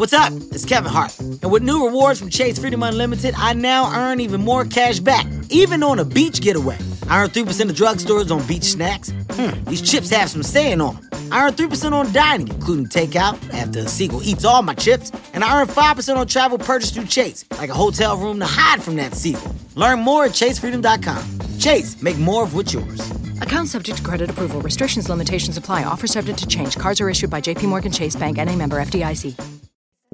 What's 0.00 0.14
up? 0.14 0.32
It's 0.32 0.64
Kevin 0.64 0.90
Hart. 0.90 1.18
And 1.20 1.50
with 1.52 1.62
new 1.62 1.84
rewards 1.84 2.18
from 2.18 2.30
Chase 2.30 2.58
Freedom 2.58 2.82
Unlimited, 2.82 3.34
I 3.36 3.52
now 3.52 3.94
earn 3.94 4.20
even 4.20 4.40
more 4.40 4.64
cash 4.64 4.98
back, 4.98 5.26
even 5.50 5.82
on 5.82 5.98
a 5.98 6.06
beach 6.06 6.40
getaway. 6.40 6.78
I 7.06 7.22
earn 7.22 7.28
3% 7.28 7.68
of 7.68 7.76
drugstores 7.76 8.34
on 8.34 8.46
beach 8.46 8.62
snacks. 8.62 9.12
Hmm, 9.32 9.62
these 9.64 9.82
chips 9.82 10.08
have 10.08 10.30
some 10.30 10.42
saying 10.42 10.80
on 10.80 10.94
them. 10.94 11.08
I 11.30 11.44
earn 11.44 11.52
3% 11.52 11.92
on 11.92 12.10
dining, 12.14 12.48
including 12.48 12.86
takeout, 12.86 13.36
after 13.52 13.80
a 13.80 14.24
eats 14.24 14.42
all 14.46 14.62
my 14.62 14.72
chips. 14.72 15.12
And 15.34 15.44
I 15.44 15.60
earn 15.60 15.68
5% 15.68 16.16
on 16.16 16.26
travel 16.26 16.56
purchased 16.56 16.94
through 16.94 17.04
Chase, 17.04 17.44
like 17.58 17.68
a 17.68 17.74
hotel 17.74 18.16
room 18.16 18.40
to 18.40 18.46
hide 18.46 18.82
from 18.82 18.96
that 18.96 19.12
seagull. 19.12 19.54
Learn 19.74 20.00
more 20.00 20.24
at 20.24 20.30
chasefreedom.com. 20.30 21.58
Chase, 21.58 22.00
make 22.00 22.16
more 22.16 22.44
of 22.44 22.54
what's 22.54 22.72
yours. 22.72 23.10
Account 23.42 23.68
subject 23.68 23.98
to 23.98 24.02
credit 24.02 24.30
approval. 24.30 24.62
Restrictions, 24.62 25.10
limitations 25.10 25.58
apply. 25.58 25.84
Offer 25.84 26.06
subject 26.06 26.38
to 26.38 26.46
change. 26.46 26.78
Cards 26.78 27.02
are 27.02 27.10
issued 27.10 27.28
by 27.28 27.42
JPMorgan 27.42 27.94
Chase 27.94 28.16
Bank 28.16 28.38
and 28.38 28.48
a 28.48 28.56
member 28.56 28.80
FDIC. 28.80 29.59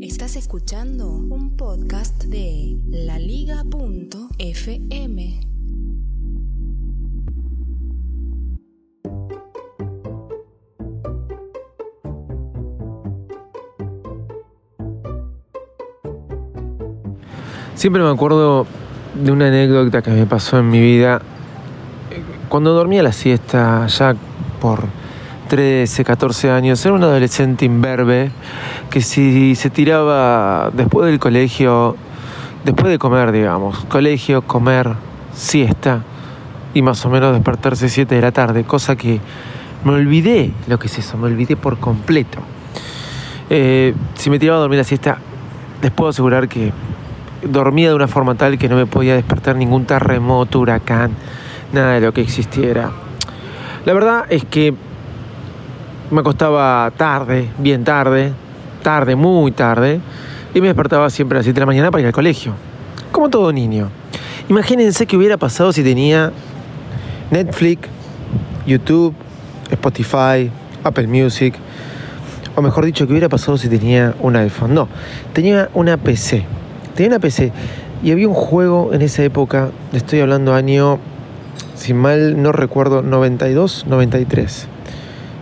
Estás 0.03 0.37
escuchando 0.37 1.09
un 1.09 1.57
podcast 1.57 2.25
de 2.25 2.77
laliga.fm. 2.87 3.71
Siempre 17.75 18.03
me 18.03 18.11
acuerdo 18.11 18.67
de 19.15 19.33
una 19.33 19.49
anécdota 19.49 20.03
que 20.03 20.11
me 20.11 20.27
pasó 20.27 20.59
en 20.59 20.69
mi 20.69 20.79
vida. 20.79 21.23
Cuando 22.51 22.75
dormía 22.75 23.03
la 23.03 23.13
siesta, 23.13 23.87
ya 23.87 24.15
por 24.61 24.85
13, 25.47 26.05
14 26.05 26.51
años, 26.51 26.85
era 26.85 26.95
un 26.95 27.03
adolescente 27.03 27.65
imberbe 27.65 28.31
que 28.91 29.01
si 29.01 29.55
se 29.55 29.71
tiraba 29.71 30.71
después 30.73 31.07
del 31.07 31.19
colegio, 31.19 31.97
después 32.65 32.89
de 32.89 32.99
comer, 32.99 33.33
digamos, 33.33 33.85
colegio, 33.87 34.43
comer, 34.43 34.95
siesta 35.33 36.03
y 36.75 36.83
más 36.83 37.05
o 37.05 37.11
menos 37.11 37.33
despertarse 37.33 37.89
7 37.89 38.15
de 38.15 38.21
la 38.21 38.33
tarde, 38.33 38.65
cosa 38.65 38.97
que 38.97 39.21
me 39.85 39.93
olvidé 39.93 40.53
lo 40.67 40.79
que 40.79 40.89
es 40.89 40.99
eso, 40.99 41.17
me 41.17 41.27
olvidé 41.27 41.57
por 41.57 41.79
completo. 41.79 42.39
Eh, 43.49 43.95
si 44.15 44.31
me 44.31 44.39
tiraba 44.39 44.59
a 44.59 44.61
dormir 44.63 44.79
la 44.79 44.85
siesta, 44.85 45.19
les 45.83 45.93
puedo 45.93 46.11
asegurar 46.11 46.49
que 46.49 46.73
dormía 47.43 47.91
de 47.91 47.95
una 47.95 48.09
forma 48.09 48.35
tal 48.35 48.59
que 48.59 48.69
no 48.69 48.77
me 48.77 48.87
podía 48.87 49.15
despertar 49.15 49.57
ningún 49.57 49.85
terremoto, 49.85 50.61
huracán, 50.61 51.13
nada 51.73 51.93
de 51.93 52.01
lo 52.01 52.13
que 52.13 52.23
existiera. 52.23 52.91
La 53.85 53.93
verdad 53.93 54.25
es 54.31 54.45
que 54.45 54.75
me 56.11 56.21
acostaba 56.21 56.91
tarde, 56.97 57.49
bien 57.59 57.85
tarde, 57.85 58.33
tarde, 58.83 59.17
muy 59.17 59.53
tarde, 59.53 60.01
y 60.55 60.61
me 60.61 60.69
despertaba 60.69 61.11
siempre 61.11 61.37
a 61.37 61.39
las 61.39 61.45
7 61.45 61.55
de 61.55 61.61
la 61.61 61.67
mañana 61.67 61.91
para 61.91 62.03
ir 62.03 62.07
al 62.07 62.13
colegio, 62.13 62.55
como 63.13 63.29
todo 63.29 63.53
niño. 63.53 63.89
Imagínense 64.49 65.07
qué 65.07 65.17
hubiera 65.17 65.37
pasado 65.37 65.73
si 65.73 65.83
tenía 65.83 66.33
Netflix, 67.31 67.89
YouTube, 68.67 69.15
Spotify, 69.71 70.51
Apple 70.85 71.07
Music, 71.09 71.55
o 72.55 72.63
mejor 72.63 72.85
dicho, 72.85 73.07
qué 73.07 73.13
hubiera 73.13 73.29
pasado 73.29 73.59
si 73.59 73.69
tenía 73.69 74.15
un 74.21 74.37
iPhone. 74.37 74.73
No, 74.73 74.89
tenía 75.33 75.69
una 75.75 75.97
PC 75.97 76.47
tenía 76.97 77.11
una 77.11 77.21
PC 77.21 77.53
y 78.03 78.11
había 78.11 78.27
un 78.27 78.35
juego 78.35 78.93
en 78.93 79.03
esa 79.03 79.23
época, 79.23 79.69
estoy 79.93 80.21
hablando 80.21 80.55
año, 80.55 80.99
si 81.75 81.95
mal 81.95 82.43
no 82.43 82.53
recuerdo, 82.53 83.03
92, 83.03 83.87
93, 83.87 84.67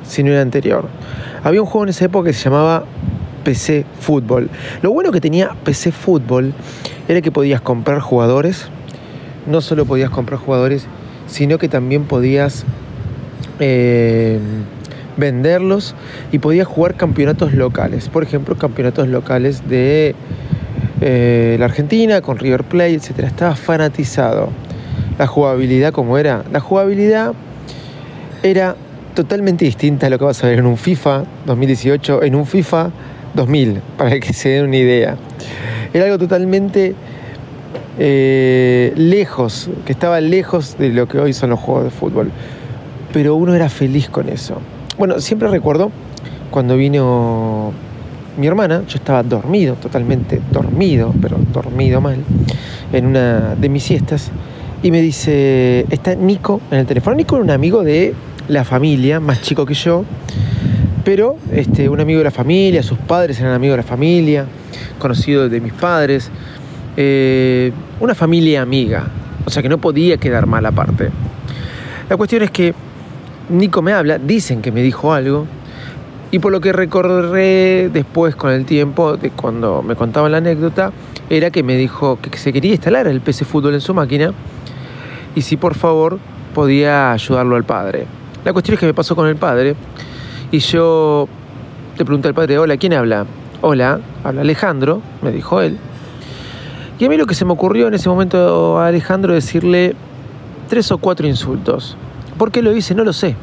si 0.06 0.22
no 0.22 0.30
era 0.30 0.42
anterior. 0.42 0.88
Había 1.42 1.60
un 1.60 1.66
juego 1.66 1.84
en 1.84 1.90
esa 1.90 2.06
época 2.06 2.28
que 2.28 2.32
se 2.32 2.44
llamaba 2.44 2.84
PC 3.44 3.84
Fútbol. 4.00 4.48
Lo 4.82 4.90
bueno 4.90 5.12
que 5.12 5.20
tenía 5.20 5.50
PC 5.64 5.92
Fútbol 5.92 6.54
era 7.08 7.20
que 7.20 7.30
podías 7.30 7.60
comprar 7.60 8.00
jugadores, 8.00 8.68
no 9.46 9.60
solo 9.60 9.84
podías 9.84 10.10
comprar 10.10 10.40
jugadores, 10.40 10.86
sino 11.26 11.58
que 11.58 11.68
también 11.68 12.04
podías 12.04 12.64
eh, 13.60 14.38
venderlos 15.16 15.94
y 16.32 16.38
podías 16.38 16.66
jugar 16.66 16.94
campeonatos 16.94 17.52
locales. 17.52 18.08
Por 18.08 18.22
ejemplo, 18.22 18.56
campeonatos 18.56 19.08
locales 19.08 19.68
de 19.68 20.14
eh, 21.00 21.56
la 21.58 21.66
Argentina 21.66 22.20
con 22.20 22.38
River 22.38 22.64
Plate, 22.64 22.94
etcétera. 22.94 23.28
Estaba 23.28 23.54
fanatizado. 23.54 24.48
La 25.18 25.26
jugabilidad, 25.26 25.92
como 25.92 26.18
era? 26.18 26.44
La 26.52 26.60
jugabilidad 26.60 27.34
era 28.42 28.76
totalmente 29.14 29.64
distinta 29.64 30.08
a 30.08 30.10
lo 30.10 30.18
que 30.18 30.24
vas 30.24 30.42
a 30.44 30.48
ver 30.48 30.58
en 30.58 30.66
un 30.66 30.76
FIFA 30.76 31.24
2018, 31.46 32.22
en 32.24 32.34
un 32.34 32.46
FIFA 32.46 32.90
2000, 33.34 33.80
para 33.96 34.18
que 34.20 34.32
se 34.32 34.50
den 34.50 34.66
una 34.66 34.76
idea. 34.76 35.16
Era 35.92 36.04
algo 36.04 36.18
totalmente 36.18 36.94
eh, 37.98 38.92
lejos, 38.96 39.70
que 39.86 39.92
estaba 39.92 40.20
lejos 40.20 40.76
de 40.78 40.90
lo 40.90 41.06
que 41.06 41.18
hoy 41.18 41.32
son 41.32 41.50
los 41.50 41.60
juegos 41.60 41.84
de 41.84 41.90
fútbol. 41.90 42.30
Pero 43.12 43.36
uno 43.36 43.54
era 43.54 43.68
feliz 43.68 44.08
con 44.08 44.28
eso. 44.28 44.56
Bueno, 44.98 45.20
siempre 45.20 45.48
recuerdo 45.48 45.90
cuando 46.50 46.76
vino 46.76 47.72
mi 48.36 48.46
hermana, 48.48 48.82
yo 48.88 48.96
estaba 48.96 49.22
dormido, 49.22 49.74
totalmente 49.76 50.40
dormido, 50.50 51.14
pero 51.22 51.36
dormido 51.52 52.00
mal, 52.00 52.18
en 52.92 53.06
una 53.06 53.54
de 53.54 53.68
mis 53.68 53.84
siestas, 53.84 54.30
y 54.82 54.90
me 54.90 55.00
dice, 55.00 55.86
está 55.90 56.14
Nico 56.14 56.60
en 56.70 56.80
el 56.80 56.86
teléfono. 56.86 57.16
Nico 57.16 57.36
era 57.36 57.44
un 57.44 57.50
amigo 57.50 57.84
de 57.84 58.14
la 58.48 58.64
familia, 58.64 59.20
más 59.20 59.40
chico 59.42 59.64
que 59.64 59.74
yo, 59.74 60.04
pero 61.04 61.36
este, 61.52 61.88
un 61.88 62.00
amigo 62.00 62.18
de 62.18 62.24
la 62.24 62.30
familia, 62.30 62.82
sus 62.82 62.98
padres 62.98 63.40
eran 63.40 63.52
amigos 63.52 63.74
de 63.74 63.82
la 63.82 63.88
familia, 63.88 64.46
conocido 64.98 65.48
de 65.48 65.60
mis 65.60 65.72
padres, 65.72 66.30
eh, 66.96 67.72
una 68.00 68.14
familia 68.14 68.62
amiga, 68.62 69.06
o 69.44 69.50
sea 69.50 69.62
que 69.62 69.68
no 69.68 69.78
podía 69.78 70.16
quedar 70.16 70.46
mal 70.46 70.64
aparte. 70.66 71.10
La 72.08 72.16
cuestión 72.16 72.42
es 72.42 72.50
que 72.50 72.74
Nico 73.48 73.82
me 73.82 73.92
habla, 73.92 74.18
dicen 74.18 74.62
que 74.62 74.72
me 74.72 74.82
dijo 74.82 75.12
algo, 75.12 75.46
y 76.30 76.38
por 76.38 76.50
lo 76.50 76.60
que 76.60 76.72
recorré 76.72 77.88
después 77.90 78.34
con 78.34 78.50
el 78.50 78.64
tiempo, 78.64 79.16
de 79.16 79.30
cuando 79.30 79.82
me 79.82 79.94
contaban 79.94 80.32
la 80.32 80.38
anécdota, 80.38 80.92
era 81.30 81.50
que 81.50 81.62
me 81.62 81.76
dijo 81.76 82.18
que 82.20 82.36
se 82.36 82.52
quería 82.52 82.72
instalar 82.72 83.06
el 83.06 83.20
PC 83.20 83.44
Fútbol 83.44 83.74
en 83.74 83.80
su 83.80 83.94
máquina 83.94 84.32
y 85.34 85.42
si 85.42 85.56
por 85.56 85.74
favor 85.74 86.18
podía 86.54 87.12
ayudarlo 87.12 87.56
al 87.56 87.64
padre. 87.64 88.06
La 88.44 88.52
cuestión 88.52 88.74
es 88.74 88.80
que 88.80 88.86
me 88.86 88.92
pasó 88.92 89.16
con 89.16 89.26
el 89.26 89.36
padre 89.36 89.74
y 90.52 90.58
yo 90.58 91.26
le 91.96 92.04
pregunté 92.04 92.28
al 92.28 92.34
padre, 92.34 92.58
hola, 92.58 92.76
¿quién 92.76 92.92
habla? 92.92 93.24
Hola, 93.62 94.00
habla 94.22 94.42
Alejandro, 94.42 95.00
me 95.22 95.32
dijo 95.32 95.62
él. 95.62 95.78
Y 96.98 97.06
a 97.06 97.08
mí 97.08 97.16
lo 97.16 97.24
que 97.24 97.34
se 97.34 97.46
me 97.46 97.52
ocurrió 97.52 97.88
en 97.88 97.94
ese 97.94 98.10
momento 98.10 98.78
a 98.78 98.88
Alejandro 98.88 99.32
decirle 99.32 99.96
tres 100.68 100.92
o 100.92 100.98
cuatro 100.98 101.26
insultos. 101.26 101.96
¿Por 102.36 102.52
qué 102.52 102.60
lo 102.60 102.76
hice? 102.76 102.94
No 102.94 103.02
lo 103.02 103.14
sé. 103.14 103.34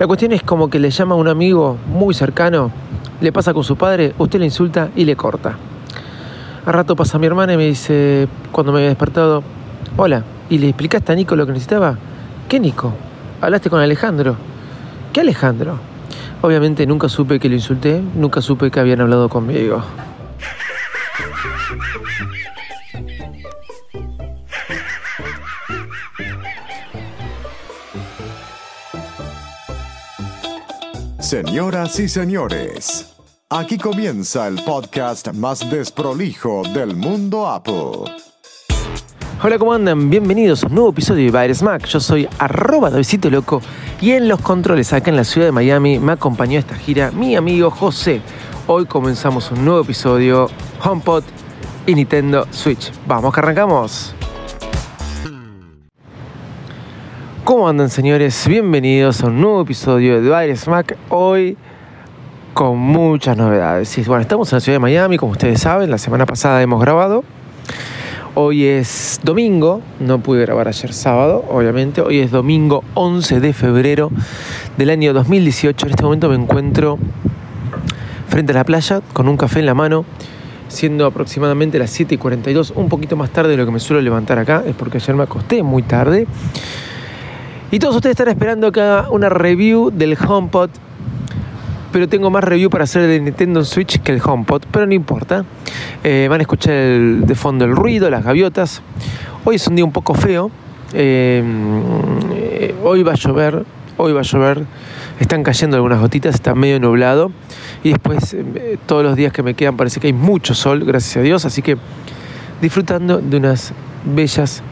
La 0.00 0.08
cuestión 0.08 0.32
es 0.32 0.42
como 0.42 0.68
que 0.68 0.80
le 0.80 0.90
llama 0.90 1.14
a 1.14 1.18
un 1.18 1.28
amigo 1.28 1.76
muy 1.86 2.12
cercano, 2.12 2.72
le 3.20 3.30
pasa 3.30 3.54
con 3.54 3.62
su 3.62 3.76
padre, 3.76 4.12
usted 4.18 4.40
le 4.40 4.46
insulta 4.46 4.88
y 4.96 5.04
le 5.04 5.14
corta. 5.14 5.56
A 6.66 6.72
rato 6.72 6.96
pasa 6.96 7.16
mi 7.20 7.26
hermana 7.26 7.52
y 7.52 7.56
me 7.56 7.66
dice, 7.66 8.26
cuando 8.50 8.72
me 8.72 8.78
había 8.78 8.88
despertado, 8.88 9.44
hola, 9.96 10.24
¿y 10.48 10.58
le 10.58 10.68
explicaste 10.68 11.12
a 11.12 11.14
Nico 11.14 11.36
lo 11.36 11.46
que 11.46 11.52
necesitaba? 11.52 11.96
¿Qué 12.48 12.58
Nico? 12.58 12.92
¿Hablaste 13.40 13.70
con 13.70 13.80
Alejandro? 13.80 14.36
¿Qué 15.12 15.20
Alejandro? 15.20 15.78
Obviamente 16.42 16.86
nunca 16.86 17.08
supe 17.08 17.40
que 17.40 17.48
lo 17.48 17.54
insulté, 17.54 18.00
nunca 18.14 18.42
supe 18.42 18.70
que 18.70 18.80
habían 18.80 19.00
hablado 19.00 19.28
conmigo. 19.28 19.82
Señoras 31.18 31.98
y 32.00 32.08
señores, 32.08 33.14
aquí 33.48 33.78
comienza 33.78 34.48
el 34.48 34.62
podcast 34.64 35.32
más 35.32 35.70
desprolijo 35.70 36.62
del 36.74 36.96
mundo 36.96 37.48
Apple. 37.48 38.29
Hola, 39.42 39.58
¿cómo 39.58 39.72
andan? 39.72 40.10
Bienvenidos 40.10 40.62
a 40.62 40.66
un 40.66 40.74
nuevo 40.74 40.90
episodio 40.90 41.32
de 41.32 41.40
Virus 41.40 41.62
Mac. 41.62 41.86
Yo 41.86 41.98
soy 41.98 42.28
arroba 42.38 42.90
Davidito 42.90 43.30
Loco 43.30 43.62
y 43.98 44.10
en 44.10 44.28
los 44.28 44.38
controles 44.42 44.92
acá 44.92 45.08
en 45.08 45.16
la 45.16 45.24
ciudad 45.24 45.46
de 45.46 45.52
Miami 45.52 45.98
me 45.98 46.12
acompañó 46.12 46.58
esta 46.58 46.74
gira 46.74 47.10
mi 47.10 47.34
amigo 47.36 47.70
José. 47.70 48.20
Hoy 48.66 48.84
comenzamos 48.84 49.50
un 49.50 49.64
nuevo 49.64 49.80
episodio 49.80 50.50
HomePod 50.84 51.24
y 51.86 51.94
Nintendo 51.94 52.46
Switch. 52.50 52.92
Vamos 53.06 53.32
que 53.32 53.40
arrancamos. 53.40 54.14
¿Cómo 57.42 57.66
andan 57.66 57.88
señores? 57.88 58.46
Bienvenidos 58.46 59.22
a 59.22 59.28
un 59.28 59.40
nuevo 59.40 59.62
episodio 59.62 60.20
de 60.20 60.44
Virus 60.44 60.68
Mac. 60.68 60.98
Hoy 61.08 61.56
con 62.52 62.76
muchas 62.76 63.38
novedades. 63.38 64.06
Bueno, 64.06 64.20
estamos 64.20 64.52
en 64.52 64.56
la 64.56 64.60
ciudad 64.60 64.74
de 64.74 64.80
Miami, 64.80 65.16
como 65.16 65.32
ustedes 65.32 65.62
saben, 65.62 65.90
la 65.90 65.96
semana 65.96 66.26
pasada 66.26 66.60
hemos 66.60 66.78
grabado. 66.78 67.24
Hoy 68.36 68.64
es 68.64 69.18
domingo, 69.24 69.82
no 69.98 70.20
pude 70.20 70.42
grabar 70.42 70.68
ayer 70.68 70.92
sábado, 70.92 71.44
obviamente. 71.48 72.00
Hoy 72.00 72.20
es 72.20 72.30
domingo 72.30 72.84
11 72.94 73.40
de 73.40 73.52
febrero 73.52 74.12
del 74.76 74.90
año 74.90 75.12
2018. 75.12 75.86
En 75.86 75.90
este 75.90 76.04
momento 76.04 76.28
me 76.28 76.36
encuentro 76.36 76.96
frente 78.28 78.52
a 78.52 78.54
la 78.54 78.64
playa, 78.64 79.00
con 79.12 79.26
un 79.26 79.36
café 79.36 79.58
en 79.58 79.66
la 79.66 79.74
mano, 79.74 80.04
siendo 80.68 81.06
aproximadamente 81.06 81.80
las 81.80 81.90
7 81.90 82.14
y 82.14 82.18
42, 82.18 82.72
un 82.76 82.88
poquito 82.88 83.16
más 83.16 83.30
tarde 83.30 83.50
de 83.50 83.56
lo 83.56 83.66
que 83.66 83.72
me 83.72 83.80
suelo 83.80 84.00
levantar 84.00 84.38
acá, 84.38 84.62
es 84.64 84.76
porque 84.76 84.98
ayer 84.98 85.16
me 85.16 85.24
acosté 85.24 85.64
muy 85.64 85.82
tarde. 85.82 86.28
Y 87.72 87.80
todos 87.80 87.96
ustedes 87.96 88.12
están 88.12 88.28
esperando 88.28 88.68
haga 88.68 89.10
una 89.10 89.28
review 89.28 89.90
del 89.90 90.16
HomePod, 90.16 90.70
pero 91.92 92.08
tengo 92.08 92.30
más 92.30 92.44
review 92.44 92.70
para 92.70 92.84
hacer 92.84 93.06
del 93.06 93.24
Nintendo 93.24 93.64
Switch 93.64 94.00
que 94.00 94.12
el 94.12 94.20
HomePod, 94.24 94.62
pero 94.70 94.86
no 94.86 94.94
importa. 94.94 95.44
Eh, 96.04 96.26
van 96.30 96.40
a 96.40 96.42
escuchar 96.42 96.74
de 96.74 97.34
fondo 97.34 97.64
el 97.64 97.74
ruido, 97.74 98.10
las 98.10 98.24
gaviotas. 98.24 98.82
Hoy 99.44 99.56
es 99.56 99.66
un 99.66 99.76
día 99.76 99.84
un 99.84 99.92
poco 99.92 100.14
feo. 100.14 100.50
Eh, 100.92 101.42
eh, 102.32 102.74
hoy 102.82 103.02
va 103.02 103.12
a 103.12 103.16
llover, 103.16 103.64
hoy 103.96 104.12
va 104.12 104.20
a 104.20 104.24
llover. 104.24 104.64
Están 105.18 105.42
cayendo 105.42 105.76
algunas 105.76 106.00
gotitas, 106.00 106.34
está 106.34 106.54
medio 106.54 106.80
nublado. 106.80 107.30
Y 107.82 107.90
después, 107.90 108.34
eh, 108.34 108.78
todos 108.86 109.02
los 109.02 109.16
días 109.16 109.32
que 109.32 109.42
me 109.42 109.54
quedan, 109.54 109.76
parece 109.76 110.00
que 110.00 110.08
hay 110.08 110.12
mucho 110.12 110.54
sol, 110.54 110.84
gracias 110.84 111.16
a 111.18 111.20
Dios. 111.20 111.44
Así 111.44 111.62
que 111.62 111.76
disfrutando 112.60 113.18
de 113.18 113.36
unas 113.36 113.72
bellas 114.04 114.62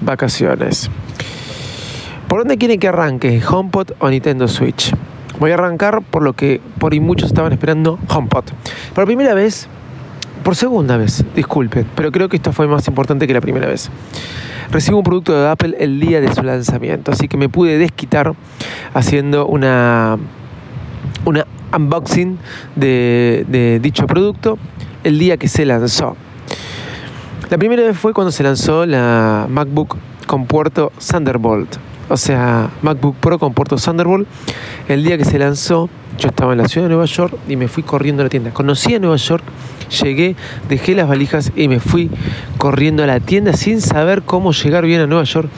vacaciones. 0.00 0.90
¿Por 2.28 2.40
dónde 2.40 2.58
quieren 2.58 2.78
que 2.78 2.88
arranque? 2.88 3.42
¿HomePod 3.44 3.92
o 3.98 4.08
Nintendo 4.08 4.46
Switch? 4.48 4.92
Voy 5.40 5.50
a 5.52 5.54
arrancar 5.54 6.02
por 6.02 6.22
lo 6.22 6.34
que 6.34 6.60
por 6.78 6.92
ahí 6.92 7.00
muchos 7.00 7.28
estaban 7.28 7.52
esperando 7.52 7.98
HomePod. 8.08 8.44
Por 8.94 9.06
primera 9.06 9.32
vez, 9.32 9.68
por 10.44 10.54
segunda 10.54 10.98
vez, 10.98 11.24
disculpen, 11.34 11.86
pero 11.96 12.12
creo 12.12 12.28
que 12.28 12.36
esto 12.36 12.52
fue 12.52 12.68
más 12.68 12.86
importante 12.86 13.26
que 13.26 13.32
la 13.32 13.40
primera 13.40 13.66
vez. 13.66 13.90
Recibo 14.70 14.98
un 14.98 15.04
producto 15.04 15.32
de 15.32 15.48
Apple 15.48 15.76
el 15.80 15.98
día 15.98 16.20
de 16.20 16.32
su 16.34 16.42
lanzamiento, 16.42 17.10
así 17.10 17.26
que 17.26 17.38
me 17.38 17.48
pude 17.48 17.78
desquitar 17.78 18.34
haciendo 18.92 19.46
una, 19.46 20.18
una 21.24 21.46
unboxing 21.74 22.38
de, 22.76 23.46
de 23.48 23.80
dicho 23.80 24.06
producto 24.06 24.58
el 25.04 25.18
día 25.18 25.38
que 25.38 25.48
se 25.48 25.64
lanzó. 25.64 26.16
La 27.48 27.56
primera 27.56 27.82
vez 27.82 27.96
fue 27.96 28.12
cuando 28.12 28.30
se 28.30 28.42
lanzó 28.42 28.84
la 28.84 29.46
MacBook 29.48 29.96
con 30.26 30.46
puerto 30.46 30.92
Thunderbolt. 30.98 31.89
O 32.10 32.16
sea, 32.16 32.70
MacBook 32.82 33.14
Pro 33.16 33.38
con 33.38 33.54
puerto 33.54 33.76
Thunderbolt. 33.76 34.26
El 34.88 35.04
día 35.04 35.16
que 35.16 35.24
se 35.24 35.38
lanzó, 35.38 35.88
yo 36.18 36.28
estaba 36.28 36.52
en 36.52 36.58
la 36.58 36.66
ciudad 36.66 36.86
de 36.86 36.88
Nueva 36.88 37.04
York 37.04 37.36
y 37.48 37.54
me 37.54 37.68
fui 37.68 37.84
corriendo 37.84 38.22
a 38.22 38.24
la 38.24 38.28
tienda. 38.28 38.50
Conocí 38.50 38.96
a 38.96 38.98
Nueva 38.98 39.14
York, 39.14 39.44
llegué, 40.02 40.34
dejé 40.68 40.96
las 40.96 41.06
valijas 41.06 41.52
y 41.54 41.68
me 41.68 41.78
fui 41.78 42.10
corriendo 42.58 43.04
a 43.04 43.06
la 43.06 43.20
tienda 43.20 43.52
sin 43.52 43.80
saber 43.80 44.22
cómo 44.22 44.50
llegar 44.50 44.86
bien 44.86 45.00
a 45.00 45.06
Nueva 45.06 45.22
York. 45.22 45.48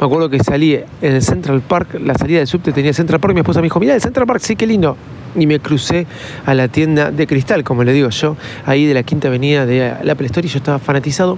Me 0.00 0.06
acuerdo 0.06 0.30
que 0.30 0.42
salí 0.42 0.74
en 0.74 0.86
el 1.14 1.20
Central 1.20 1.60
Park, 1.60 2.00
la 2.00 2.14
salida 2.14 2.38
del 2.38 2.46
subte 2.46 2.72
tenía 2.72 2.94
Central 2.94 3.20
Park 3.20 3.32
y 3.32 3.34
mi 3.34 3.40
esposa 3.40 3.60
me 3.60 3.66
dijo, 3.66 3.78
mira 3.78 3.94
el 3.94 4.00
Central 4.00 4.26
Park, 4.26 4.40
sí, 4.40 4.56
qué 4.56 4.66
lindo. 4.66 4.96
Y 5.36 5.46
me 5.46 5.60
crucé 5.60 6.06
a 6.46 6.54
la 6.54 6.68
tienda 6.68 7.10
de 7.10 7.26
cristal, 7.26 7.62
como 7.62 7.84
le 7.84 7.92
digo 7.92 8.08
yo, 8.08 8.38
ahí 8.64 8.86
de 8.86 8.94
la 8.94 9.02
quinta 9.02 9.28
avenida 9.28 9.66
de 9.66 9.96
la 10.02 10.12
Apple 10.14 10.26
Store 10.26 10.46
y 10.46 10.50
yo 10.50 10.56
estaba 10.56 10.78
fanatizado 10.78 11.36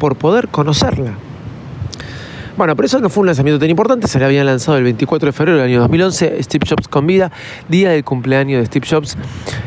por 0.00 0.16
poder 0.16 0.48
conocerla. 0.48 1.27
Bueno, 2.58 2.74
pero 2.74 2.86
eso 2.86 2.98
no 2.98 3.08
fue 3.08 3.20
un 3.20 3.28
lanzamiento 3.28 3.60
tan 3.60 3.70
importante, 3.70 4.08
se 4.08 4.18
le 4.18 4.24
había 4.24 4.42
lanzado 4.42 4.78
el 4.78 4.82
24 4.82 5.26
de 5.26 5.32
febrero 5.32 5.58
del 5.58 5.68
año 5.68 5.78
2011, 5.78 6.42
Steve 6.42 6.66
Jobs 6.68 6.88
con 6.88 7.06
vida, 7.06 7.30
día 7.68 7.90
del 7.90 8.02
cumpleaños 8.02 8.58
de 8.58 8.66
Steve 8.66 8.84
Jobs, 8.90 9.16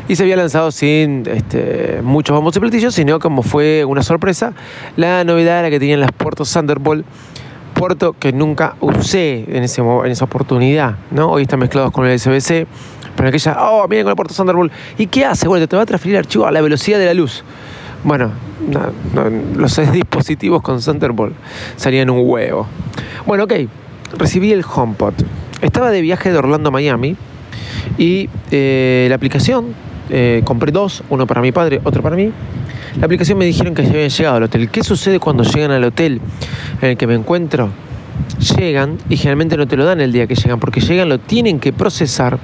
y 0.08 0.16
se 0.16 0.24
había 0.24 0.36
lanzado 0.36 0.70
sin 0.70 1.26
este, 1.26 2.00
muchos 2.02 2.36
bombos 2.36 2.54
y 2.54 2.60
platillos, 2.60 2.94
sino 2.94 3.18
como 3.18 3.42
fue 3.42 3.86
una 3.86 4.02
sorpresa, 4.02 4.52
la 4.98 5.24
novedad 5.24 5.60
era 5.60 5.70
que 5.70 5.80
tenían 5.80 6.00
las 6.00 6.12
puertos 6.12 6.52
Thunderbolt, 6.52 7.06
puerto 7.72 8.12
que 8.12 8.34
nunca 8.34 8.76
usé 8.80 9.46
en, 9.48 9.62
esa 9.64 10.24
oportunidad, 10.26 10.96
¿no? 11.12 11.30
Hoy 11.30 11.44
están 11.44 11.60
mezclados 11.60 11.92
con 11.92 12.04
el 12.04 12.20
SBC, 12.20 12.66
pero 13.16 13.30
aquella, 13.30 13.56
oh, 13.58 13.88
miren 13.88 14.04
con 14.04 14.10
el 14.10 14.16
puerto 14.16 14.34
Thunderbolt, 14.34 14.70
¿y 14.98 15.06
qué 15.06 15.24
hace? 15.24 15.48
Bueno, 15.48 15.66
te 15.66 15.76
va 15.76 15.84
a 15.84 15.86
transferir 15.86 16.16
el 16.16 16.24
archivo 16.26 16.44
a 16.44 16.50
la 16.50 16.60
velocidad 16.60 16.98
de 16.98 17.06
la 17.06 17.14
luz. 17.14 17.42
Bueno, 18.04 18.30
no- 18.68 18.92
no, 19.14 19.30
los 19.56 19.92
dispositivos 19.92 20.62
con 20.62 20.80
Thunderbolt 20.80 21.34
salían 21.76 22.10
un 22.10 22.22
huevo. 22.28 22.66
Bueno, 23.26 23.44
ok, 23.44 23.52
recibí 24.18 24.52
el 24.52 24.64
HomePod. 24.64 25.14
Estaba 25.60 25.90
de 25.90 26.00
viaje 26.00 26.32
de 26.32 26.38
Orlando 26.38 26.68
a 26.70 26.72
Miami 26.72 27.16
y 27.98 28.28
eh, 28.50 29.06
la 29.08 29.14
aplicación, 29.14 29.66
eh, 30.10 30.42
compré 30.44 30.72
dos, 30.72 31.04
uno 31.10 31.26
para 31.26 31.40
mi 31.40 31.52
padre, 31.52 31.80
otro 31.84 32.02
para 32.02 32.16
mí. 32.16 32.32
La 32.98 33.06
aplicación 33.06 33.38
me 33.38 33.44
dijeron 33.46 33.74
que 33.74 33.84
ya 33.84 33.90
habían 33.90 34.10
llegado 34.10 34.36
al 34.36 34.42
hotel. 34.42 34.68
¿Qué 34.68 34.82
sucede 34.82 35.18
cuando 35.20 35.44
llegan 35.44 35.70
al 35.70 35.84
hotel 35.84 36.20
en 36.82 36.90
el 36.90 36.96
que 36.96 37.06
me 37.06 37.14
encuentro? 37.14 37.70
Llegan 38.58 38.98
y 39.08 39.16
generalmente 39.16 39.56
no 39.56 39.66
te 39.68 39.76
lo 39.76 39.84
dan 39.84 40.00
el 40.00 40.12
día 40.12 40.26
que 40.26 40.34
llegan, 40.34 40.58
porque 40.58 40.80
llegan, 40.80 41.08
lo 41.08 41.18
tienen 41.18 41.60
que 41.60 41.72
procesar, 41.72 42.38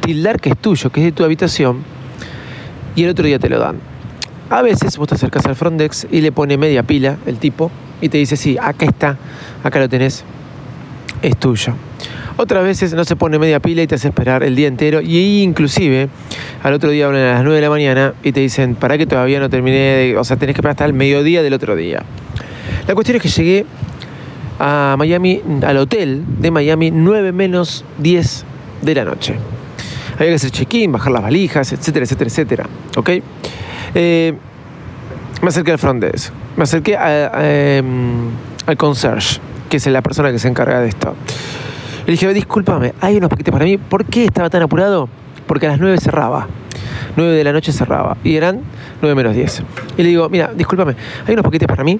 tildar 0.00 0.40
que 0.40 0.48
es 0.50 0.56
tuyo, 0.56 0.90
que 0.90 1.00
es 1.00 1.06
de 1.06 1.12
tu 1.12 1.22
habitación, 1.22 1.84
y 2.96 3.04
el 3.04 3.10
otro 3.10 3.26
día 3.26 3.38
te 3.38 3.48
lo 3.48 3.58
dan. 3.58 3.76
A 4.50 4.62
veces 4.62 4.96
vos 4.98 5.08
te 5.08 5.14
acercas 5.14 5.46
al 5.46 5.56
front 5.56 5.78
desk 5.78 6.06
y 6.12 6.20
le 6.20 6.32
pone 6.32 6.56
media 6.58 6.82
pila 6.82 7.16
el 7.26 7.38
tipo 7.38 7.70
y 8.00 8.08
te 8.08 8.18
dice, 8.18 8.36
sí, 8.36 8.56
acá 8.60 8.84
está, 8.84 9.16
acá 9.62 9.78
lo 9.78 9.88
tenés, 9.88 10.24
es 11.22 11.36
tuyo. 11.38 11.74
Otras 12.36 12.64
veces 12.64 12.92
no 12.94 13.04
se 13.04 13.16
pone 13.16 13.38
media 13.38 13.60
pila 13.60 13.82
y 13.82 13.86
te 13.86 13.94
hace 13.94 14.08
esperar 14.08 14.42
el 14.42 14.56
día 14.56 14.66
entero 14.66 15.00
y 15.00 15.42
inclusive 15.42 16.08
al 16.62 16.74
otro 16.74 16.90
día 16.90 17.06
hablan 17.06 17.22
a 17.22 17.34
las 17.34 17.42
9 17.44 17.56
de 17.56 17.62
la 17.62 17.70
mañana 17.70 18.14
y 18.22 18.32
te 18.32 18.40
dicen, 18.40 18.74
para 18.74 18.98
que 18.98 19.06
todavía 19.06 19.38
no 19.40 19.48
terminé, 19.48 19.76
de-". 19.76 20.16
o 20.18 20.24
sea, 20.24 20.36
tenés 20.36 20.54
que 20.54 20.60
esperar 20.60 20.72
hasta 20.72 20.84
el 20.84 20.94
mediodía 20.94 21.42
del 21.42 21.54
otro 21.54 21.76
día. 21.76 22.02
La 22.86 22.94
cuestión 22.94 23.16
es 23.16 23.22
que 23.22 23.28
llegué 23.28 23.66
a 24.58 24.96
Miami, 24.98 25.40
al 25.62 25.76
hotel 25.78 26.24
de 26.40 26.50
Miami, 26.50 26.90
9 26.90 27.32
menos 27.32 27.84
10 27.98 28.44
de 28.82 28.94
la 28.94 29.04
noche. 29.04 29.36
Había 30.16 30.28
que 30.28 30.34
hacer 30.34 30.50
check-in, 30.50 30.92
bajar 30.92 31.12
las 31.12 31.22
valijas, 31.22 31.72
etcétera, 31.72 32.04
etcétera, 32.04 32.28
etcétera. 32.28 32.66
¿Ok? 32.96 33.10
Eh, 33.94 34.34
me 35.42 35.48
acerqué 35.48 35.72
al 35.72 35.78
front 35.78 36.02
desk. 36.02 36.32
Me 36.56 36.64
acerqué 36.64 36.96
em, 36.98 38.30
al 38.66 38.76
concierge, 38.76 39.40
que 39.68 39.76
es 39.76 39.86
la 39.86 40.02
persona 40.02 40.32
que 40.32 40.38
se 40.38 40.48
encarga 40.48 40.80
de 40.80 40.88
esto. 40.88 41.14
Le 42.06 42.12
dije, 42.12 42.32
discúlpame, 42.34 42.94
hay 43.00 43.16
unos 43.16 43.30
paquetes 43.30 43.52
para 43.52 43.64
mí. 43.64 43.78
¿Por 43.78 44.04
qué 44.04 44.24
estaba 44.24 44.50
tan 44.50 44.62
apurado? 44.62 45.08
Porque 45.46 45.66
a 45.66 45.70
las 45.70 45.80
9 45.80 45.98
cerraba. 45.98 46.46
9 47.16 47.32
de 47.32 47.44
la 47.44 47.52
noche 47.52 47.72
cerraba. 47.72 48.16
Y 48.24 48.36
eran 48.36 48.60
9 49.00 49.14
menos 49.14 49.34
10. 49.34 49.62
Y 49.96 50.02
le 50.02 50.08
digo, 50.08 50.28
mira, 50.28 50.50
discúlpame, 50.54 50.96
hay 51.26 51.34
unos 51.34 51.44
paquetes 51.44 51.68
para 51.68 51.84
mí. 51.84 51.98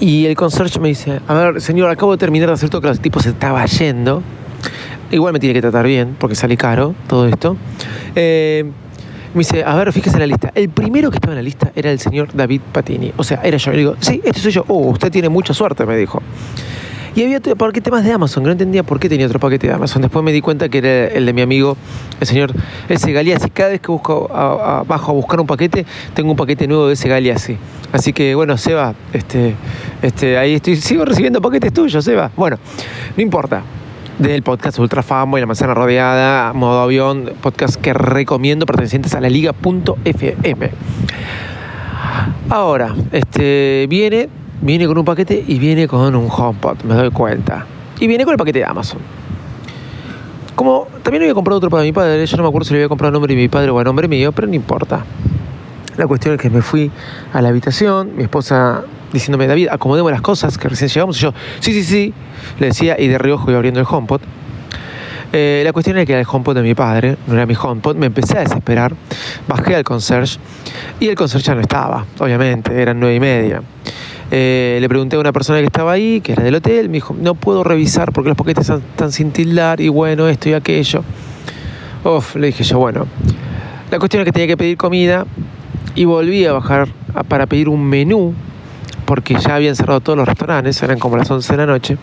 Y 0.00 0.26
el 0.26 0.34
concierge 0.36 0.80
me 0.80 0.88
dice, 0.88 1.20
a 1.26 1.34
ver, 1.34 1.60
señor, 1.60 1.90
acabo 1.90 2.12
de 2.12 2.18
terminar 2.18 2.48
de 2.48 2.54
hacer 2.54 2.68
todo, 2.68 2.80
que 2.80 2.88
el 2.88 3.00
tipo 3.00 3.20
se 3.20 3.30
estaba 3.30 3.64
yendo. 3.66 4.22
Igual 5.10 5.32
me 5.32 5.38
tiene 5.38 5.54
que 5.54 5.60
tratar 5.60 5.86
bien, 5.86 6.16
porque 6.18 6.34
sale 6.34 6.56
caro 6.56 6.94
todo 7.06 7.28
esto. 7.28 7.56
Eh, 8.16 8.70
me 9.34 9.40
dice, 9.40 9.64
a 9.64 9.74
ver, 9.76 9.92
fíjese 9.92 10.18
la 10.18 10.26
lista. 10.26 10.50
El 10.54 10.68
primero 10.70 11.10
que 11.10 11.16
estaba 11.16 11.32
en 11.32 11.38
la 11.38 11.42
lista 11.42 11.70
era 11.74 11.90
el 11.90 11.98
señor 11.98 12.28
David 12.32 12.60
Patini. 12.72 13.12
O 13.16 13.24
sea, 13.24 13.40
era 13.42 13.56
yo. 13.56 13.72
Le 13.72 13.78
digo, 13.78 13.96
sí, 14.00 14.20
este 14.24 14.40
soy 14.40 14.52
yo. 14.52 14.64
Oh, 14.68 14.90
usted 14.90 15.10
tiene 15.10 15.28
mucha 15.28 15.52
suerte, 15.52 15.84
me 15.86 15.96
dijo. 15.96 16.22
Y 17.16 17.22
había 17.22 17.38
otro 17.38 17.54
paquete 17.54 17.92
más 17.92 18.02
de 18.04 18.10
Amazon, 18.12 18.42
que 18.42 18.46
no 18.48 18.52
entendía 18.52 18.82
por 18.82 18.98
qué 18.98 19.08
tenía 19.08 19.26
otro 19.26 19.38
paquete 19.38 19.68
de 19.68 19.72
Amazon. 19.72 20.02
Después 20.02 20.24
me 20.24 20.32
di 20.32 20.40
cuenta 20.40 20.68
que 20.68 20.78
era 20.78 21.06
el 21.16 21.26
de 21.26 21.32
mi 21.32 21.42
amigo, 21.42 21.76
el 22.20 22.26
señor 22.26 22.52
ese 22.88 23.12
Galeazzi. 23.12 23.50
Cada 23.50 23.68
vez 23.70 23.80
que 23.80 23.92
busco 23.92 24.28
a- 24.34 24.80
a- 24.80 24.82
bajo 24.82 25.12
a 25.12 25.14
buscar 25.14 25.40
un 25.40 25.46
paquete, 25.46 25.86
tengo 26.12 26.32
un 26.32 26.36
paquete 26.36 26.66
nuevo 26.66 26.88
de 26.88 26.94
ese 26.94 27.08
Galeazzi. 27.08 27.56
Así 27.92 28.12
que 28.12 28.34
bueno, 28.34 28.56
Seba, 28.56 28.94
este, 29.12 29.54
este, 30.02 30.36
ahí 30.38 30.54
estoy, 30.54 30.74
sigo 30.74 31.04
recibiendo 31.04 31.40
paquetes 31.40 31.72
tuyos, 31.72 32.04
Seba. 32.04 32.32
Bueno, 32.36 32.58
no 33.16 33.22
importa. 33.22 33.62
Del 34.18 34.42
podcast 34.42 34.78
Ultra 34.78 35.02
Famo 35.02 35.38
y 35.38 35.40
la 35.40 35.46
manzana 35.46 35.74
rodeada, 35.74 36.52
modo 36.52 36.80
avión, 36.80 37.32
podcast 37.42 37.74
que 37.74 37.92
recomiendo 37.92 38.64
pertenecientes 38.64 39.12
a 39.14 39.20
la 39.20 39.28
liga.fm. 39.28 40.70
Ahora, 42.48 42.94
este, 43.10 43.86
viene, 43.88 44.28
viene 44.60 44.86
con 44.86 44.98
un 44.98 45.04
paquete 45.04 45.44
y 45.46 45.58
viene 45.58 45.88
con 45.88 46.14
un 46.14 46.28
HomePod, 46.30 46.84
me 46.84 46.94
doy 46.94 47.10
cuenta. 47.10 47.66
Y 47.98 48.06
viene 48.06 48.24
con 48.24 48.32
el 48.32 48.38
paquete 48.38 48.60
de 48.60 48.64
Amazon. 48.64 49.00
Como 50.54 50.86
también 51.02 51.24
había 51.24 51.34
comprado 51.34 51.58
otro 51.58 51.68
para 51.68 51.82
mi 51.82 51.92
padre, 51.92 52.24
yo 52.24 52.36
no 52.36 52.44
me 52.44 52.48
acuerdo 52.48 52.66
si 52.66 52.74
le 52.74 52.78
había 52.78 52.88
comprado 52.88 53.08
a 53.08 53.12
nombre 53.12 53.34
de 53.34 53.40
mi 53.40 53.48
padre 53.48 53.70
o 53.70 53.78
a 53.80 53.84
nombre 53.84 54.06
mío, 54.06 54.30
pero 54.30 54.46
no 54.46 54.54
importa. 54.54 55.04
La 55.96 56.06
cuestión 56.06 56.34
es 56.34 56.40
que 56.40 56.50
me 56.50 56.62
fui 56.62 56.90
a 57.32 57.42
la 57.42 57.48
habitación, 57.48 58.16
mi 58.16 58.22
esposa 58.22 58.84
diciéndome, 59.14 59.46
David, 59.46 59.68
acomodemos 59.70 60.12
las 60.12 60.20
cosas, 60.20 60.58
que 60.58 60.68
recién 60.68 60.90
llegamos, 60.90 61.16
y 61.16 61.20
yo, 61.20 61.32
sí, 61.60 61.72
sí, 61.72 61.84
sí, 61.84 62.12
le 62.58 62.66
decía, 62.66 63.00
y 63.00 63.08
de 63.08 63.16
reojo 63.16 63.48
iba 63.48 63.56
abriendo 63.56 63.80
el 63.80 63.86
HomePod. 63.88 64.20
Eh, 65.32 65.62
la 65.64 65.72
cuestión 65.72 65.96
era 65.96 66.04
que 66.04 66.12
era 66.12 66.20
el 66.20 66.26
HomePod 66.30 66.54
de 66.54 66.62
mi 66.62 66.74
padre, 66.74 67.16
no 67.26 67.34
era 67.34 67.46
mi 67.46 67.54
HomePod, 67.54 67.96
me 67.96 68.06
empecé 68.06 68.36
a 68.36 68.40
desesperar, 68.40 68.94
bajé 69.48 69.76
al 69.76 69.84
concierge, 69.84 70.38
y 71.00 71.08
el 71.08 71.14
concierge 71.14 71.46
ya 71.46 71.54
no 71.54 71.60
estaba, 71.60 72.04
obviamente, 72.18 72.80
eran 72.80 73.00
nueve 73.00 73.14
y 73.14 73.20
media. 73.20 73.62
Eh, 74.30 74.78
le 74.80 74.88
pregunté 74.88 75.16
a 75.16 75.20
una 75.20 75.32
persona 75.32 75.60
que 75.60 75.66
estaba 75.66 75.92
ahí, 75.92 76.20
que 76.20 76.32
era 76.32 76.42
del 76.42 76.56
hotel, 76.56 76.88
me 76.88 76.94
dijo, 76.94 77.16
no 77.18 77.34
puedo 77.34 77.64
revisar 77.64 78.12
porque 78.12 78.28
los 78.28 78.36
paquetes 78.36 78.62
están, 78.62 78.82
están 78.90 79.12
sin 79.12 79.30
tildar, 79.30 79.80
y 79.80 79.88
bueno, 79.88 80.28
esto 80.28 80.48
y 80.48 80.54
aquello. 80.54 81.04
Uf, 82.04 82.36
le 82.36 82.48
dije 82.48 82.64
yo, 82.64 82.78
bueno, 82.78 83.06
la 83.90 83.98
cuestión 83.98 84.22
es 84.22 84.26
que 84.26 84.32
tenía 84.32 84.48
que 84.48 84.56
pedir 84.56 84.76
comida, 84.76 85.24
y 85.96 86.04
volví 86.04 86.44
a 86.44 86.52
bajar 86.52 86.88
para 87.28 87.46
pedir 87.46 87.68
un 87.68 87.84
menú, 87.84 88.34
porque 89.04 89.36
ya 89.38 89.56
habían 89.56 89.76
cerrado 89.76 90.00
todos 90.00 90.16
los 90.16 90.26
restaurantes, 90.26 90.82
eran 90.82 90.98
como 90.98 91.16
las 91.16 91.30
11 91.30 91.52
de 91.52 91.56
la 91.56 91.66
noche, 91.66 91.98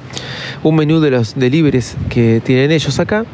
un 0.63 0.75
menú 0.75 0.99
de 0.99 1.11
los 1.11 1.35
deliveries 1.35 1.95
que 2.09 2.41
tienen 2.43 2.71
ellos 2.71 2.99
acá. 2.99 3.25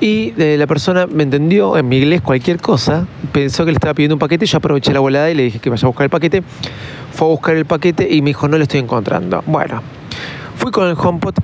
Y 0.00 0.32
eh, 0.38 0.56
la 0.58 0.66
persona 0.66 1.06
me 1.06 1.24
entendió 1.24 1.76
en 1.76 1.86
mi 1.86 1.98
inglés 1.98 2.22
cualquier 2.22 2.58
cosa, 2.58 3.06
pensó 3.32 3.64
que 3.66 3.72
le 3.72 3.76
estaba 3.76 3.92
pidiendo 3.92 4.14
un 4.14 4.18
paquete, 4.18 4.46
yo 4.46 4.58
aproveché 4.58 4.94
la 4.94 5.00
volada 5.00 5.30
y 5.30 5.34
le 5.34 5.42
dije 5.42 5.58
que 5.58 5.68
vaya 5.68 5.84
a 5.84 5.88
buscar 5.88 6.04
el 6.04 6.10
paquete. 6.10 6.42
Fue 7.12 7.26
a 7.26 7.30
buscar 7.30 7.56
el 7.56 7.66
paquete 7.66 8.08
y 8.10 8.22
me 8.22 8.30
dijo, 8.30 8.48
no 8.48 8.56
lo 8.56 8.62
estoy 8.62 8.80
encontrando. 8.80 9.42
Bueno, 9.46 9.82
fui 10.56 10.70
con 10.70 10.88
el 10.88 10.96
HomePod 10.98 11.34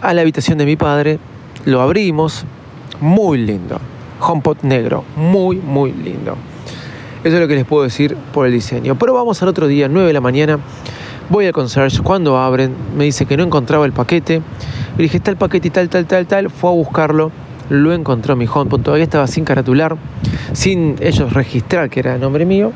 a 0.00 0.14
la 0.14 0.22
habitación 0.22 0.58
de 0.58 0.66
mi 0.66 0.74
padre, 0.74 1.20
lo 1.64 1.80
abrimos, 1.80 2.44
muy 3.00 3.38
lindo. 3.38 3.78
HomePod 4.20 4.58
negro, 4.62 5.04
muy, 5.16 5.56
muy 5.56 5.92
lindo. 5.92 6.36
Eso 7.24 7.36
es 7.36 7.40
lo 7.40 7.46
que 7.46 7.54
les 7.54 7.64
puedo 7.64 7.84
decir 7.84 8.16
por 8.32 8.46
el 8.46 8.52
diseño. 8.52 8.96
Pero 8.98 9.14
vamos 9.14 9.40
al 9.42 9.48
otro 9.48 9.68
día, 9.68 9.88
9 9.88 10.08
de 10.08 10.12
la 10.12 10.20
mañana. 10.20 10.58
Voy 11.30 11.46
al 11.46 11.52
concierge, 11.52 12.02
cuando 12.02 12.36
abren, 12.36 12.74
me 12.96 13.04
dice 13.04 13.26
que 13.26 13.36
no 13.36 13.44
encontraba 13.44 13.86
el 13.86 13.92
paquete. 13.92 14.42
Le 14.96 15.02
dije, 15.04 15.18
está 15.18 15.30
el 15.30 15.36
paquete 15.36 15.68
y 15.68 15.70
tal, 15.70 15.88
tal, 15.88 16.04
tal, 16.06 16.26
tal. 16.26 16.50
Fue 16.50 16.70
a 16.70 16.72
buscarlo, 16.72 17.30
lo 17.70 17.92
encontró 17.92 18.34
mi 18.34 18.46
HomePod. 18.52 18.80
Todavía 18.80 19.04
estaba 19.04 19.28
sin 19.28 19.44
caratular, 19.44 19.96
sin 20.52 20.96
ellos 20.98 21.32
registrar 21.32 21.90
que 21.90 22.00
era 22.00 22.16
el 22.16 22.20
nombre 22.20 22.44
mío. 22.44 22.72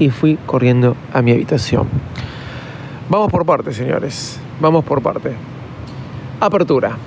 Y 0.00 0.10
fui 0.10 0.36
corriendo 0.44 0.96
a 1.12 1.22
mi 1.22 1.30
habitación. 1.30 1.86
Vamos 3.08 3.30
por 3.30 3.46
partes, 3.46 3.76
señores. 3.76 4.40
Vamos 4.60 4.84
por 4.84 5.00
parte. 5.00 5.30
Apertura. 6.40 6.98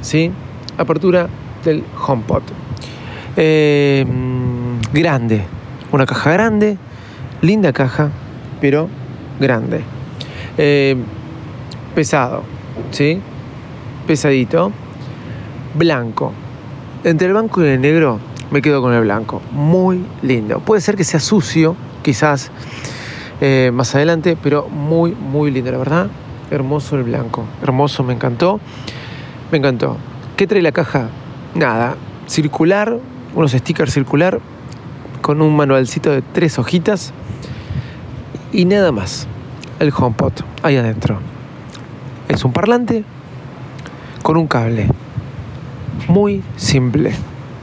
¿Sí? 0.00 0.32
Apertura 0.76 1.28
del 1.64 1.84
HomePod. 2.06 2.42
Eh, 3.36 4.04
grande. 4.94 5.44
Una 5.90 6.06
caja 6.06 6.32
grande, 6.32 6.78
linda 7.42 7.72
caja, 7.72 8.10
pero 8.60 8.88
grande. 9.40 9.82
Eh, 10.56 10.96
pesado, 11.94 12.42
¿sí? 12.92 13.20
Pesadito. 14.06 14.72
Blanco. 15.74 16.32
Entre 17.02 17.26
el 17.26 17.32
blanco 17.32 17.62
y 17.62 17.66
el 17.66 17.80
negro 17.80 18.20
me 18.50 18.62
quedo 18.62 18.80
con 18.80 18.94
el 18.94 19.02
blanco. 19.02 19.42
Muy 19.50 20.04
lindo. 20.22 20.60
Puede 20.60 20.80
ser 20.80 20.96
que 20.96 21.04
sea 21.04 21.18
sucio, 21.18 21.76
quizás 22.02 22.52
eh, 23.40 23.72
más 23.74 23.94
adelante, 23.96 24.36
pero 24.40 24.68
muy, 24.68 25.12
muy 25.12 25.50
lindo, 25.50 25.72
la 25.72 25.78
verdad. 25.78 26.06
Hermoso 26.50 26.96
el 26.96 27.02
blanco. 27.02 27.44
Hermoso, 27.62 28.04
me 28.04 28.14
encantó. 28.14 28.60
Me 29.50 29.58
encantó. 29.58 29.96
¿Qué 30.36 30.46
trae 30.46 30.62
la 30.62 30.72
caja? 30.72 31.08
Nada. 31.54 31.96
Circular, 32.28 32.98
unos 33.34 33.52
stickers 33.52 33.92
circular 33.92 34.40
con 35.24 35.40
un 35.40 35.56
manualcito 35.56 36.10
de 36.10 36.20
tres 36.20 36.58
hojitas 36.58 37.14
y 38.52 38.66
nada 38.66 38.92
más. 38.92 39.26
El 39.80 39.90
HomePod 39.90 40.32
ahí 40.62 40.76
adentro. 40.76 41.18
Es 42.28 42.44
un 42.44 42.52
parlante 42.52 43.04
con 44.22 44.36
un 44.36 44.46
cable. 44.46 44.86
Muy 46.08 46.42
simple. 46.58 47.14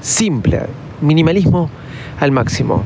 Simple. 0.02 0.62
Minimalismo 1.02 1.70
al 2.20 2.32
máximo. 2.32 2.84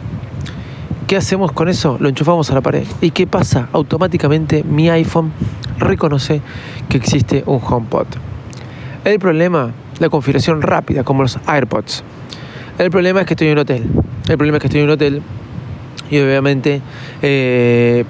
¿Qué 1.08 1.15
hacemos 1.15 1.53
con 1.53 1.70
eso? 1.70 1.96
Lo 2.01 2.10
enchufamos 2.10 2.51
a 2.51 2.55
la 2.55 2.62
pared. 2.62 2.86
¿Y 3.00 3.12
qué 3.12 3.27
pasa? 3.27 3.70
Automáticamente 3.72 4.65
mi 4.65 4.89
iPhone 4.89 5.32
reconoce 5.79 6.41
que 6.89 6.98
existe 6.98 7.44
un 7.46 7.62
HomePod. 7.65 8.08
El 9.05 9.20
problema, 9.20 9.72
la 10.00 10.10
configuración 10.10 10.62
rápida, 10.62 11.05
como 11.05 11.22
los 11.22 11.39
AirPods. 11.48 12.03
El 12.77 12.91
problema 12.91 13.22
es 13.22 13.27
que 13.27 13.34
estoy 13.36 13.48
en 13.48 13.53
un 13.53 13.60
hotel. 13.60 13.84
El 14.27 14.38
problema 14.38 14.58
es 14.58 14.62
que 14.62 14.67
estoy 14.67 14.82
en 14.82 14.88
un 14.88 14.91
hotel 14.91 15.22
y 16.10 16.20
obviamente 16.20 16.82
eh, 17.22 18.03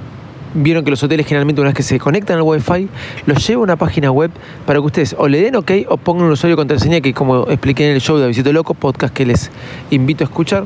vieron 0.55 0.83
que 0.83 0.89
los 0.89 1.03
hoteles 1.03 1.27
generalmente 1.27 1.61
una 1.61 1.69
vez 1.69 1.77
que 1.77 1.83
se 1.83 1.99
conectan 1.99 2.37
al 2.37 2.41
Wi-Fi, 2.41 2.89
los 3.27 3.45
lleva 3.47 3.61
a 3.61 3.63
una 3.63 3.75
página 3.75 4.09
web 4.09 4.31
para 4.65 4.79
que 4.79 4.85
ustedes 4.85 5.15
o 5.17 5.27
le 5.27 5.41
den 5.41 5.55
OK 5.55 5.71
o 5.87 5.97
pongan 5.97 6.25
un 6.25 6.31
usuario 6.31 6.55
contraseña 6.57 6.99
que 7.01 7.13
como 7.13 7.43
expliqué 7.43 7.87
en 7.87 7.95
el 7.95 8.01
show 8.01 8.17
de 8.17 8.27
Visito 8.27 8.51
Loco, 8.51 8.73
podcast 8.73 9.13
que 9.13 9.25
les 9.25 9.51
invito 9.91 10.23
a 10.23 10.25
escuchar, 10.25 10.65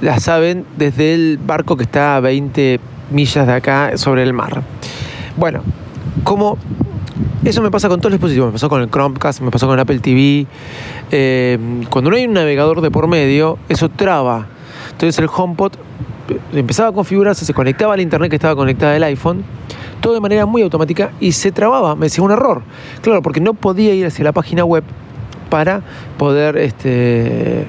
la 0.00 0.18
saben 0.18 0.64
desde 0.76 1.14
el 1.14 1.38
barco 1.38 1.76
que 1.76 1.84
está 1.84 2.16
a 2.16 2.20
20 2.20 2.80
millas 3.10 3.46
de 3.46 3.52
acá 3.52 3.96
sobre 3.96 4.22
el 4.24 4.32
mar. 4.32 4.62
Bueno, 5.36 5.62
como 6.24 6.58
eso 7.44 7.62
me 7.62 7.70
pasa 7.70 7.88
con 7.88 8.00
todos 8.00 8.12
los 8.12 8.18
dispositivos, 8.18 8.48
me 8.48 8.52
pasó 8.52 8.68
con 8.68 8.82
el 8.82 8.90
Chromecast, 8.90 9.40
me 9.40 9.50
pasó 9.50 9.66
con 9.66 9.74
el 9.74 9.80
Apple 9.80 9.98
TV. 9.98 10.46
Eh, 11.10 11.58
cuando 11.88 12.10
no 12.10 12.16
hay 12.16 12.26
un 12.26 12.34
navegador 12.34 12.80
de 12.80 12.90
por 12.90 13.08
medio, 13.08 13.58
eso 13.68 13.88
traba. 13.88 14.46
Entonces 14.92 15.18
el 15.18 15.28
HomePod 15.34 15.72
empezaba 16.52 16.90
a 16.90 16.92
configurarse, 16.92 17.44
se 17.44 17.54
conectaba 17.54 17.94
al 17.94 18.00
internet 18.00 18.30
que 18.30 18.36
estaba 18.36 18.54
conectada 18.54 18.92
del 18.92 19.02
iPhone, 19.04 19.44
todo 20.00 20.14
de 20.14 20.20
manera 20.20 20.46
muy 20.46 20.62
automática 20.62 21.12
y 21.20 21.32
se 21.32 21.52
trababa, 21.52 21.94
me 21.94 22.06
decía 22.06 22.22
un 22.22 22.30
error. 22.30 22.62
Claro, 23.02 23.22
porque 23.22 23.40
no 23.40 23.54
podía 23.54 23.94
ir 23.94 24.06
hacia 24.06 24.24
la 24.24 24.32
página 24.32 24.64
web 24.64 24.84
para 25.48 25.82
poder 26.18 26.56
este, 26.56 27.66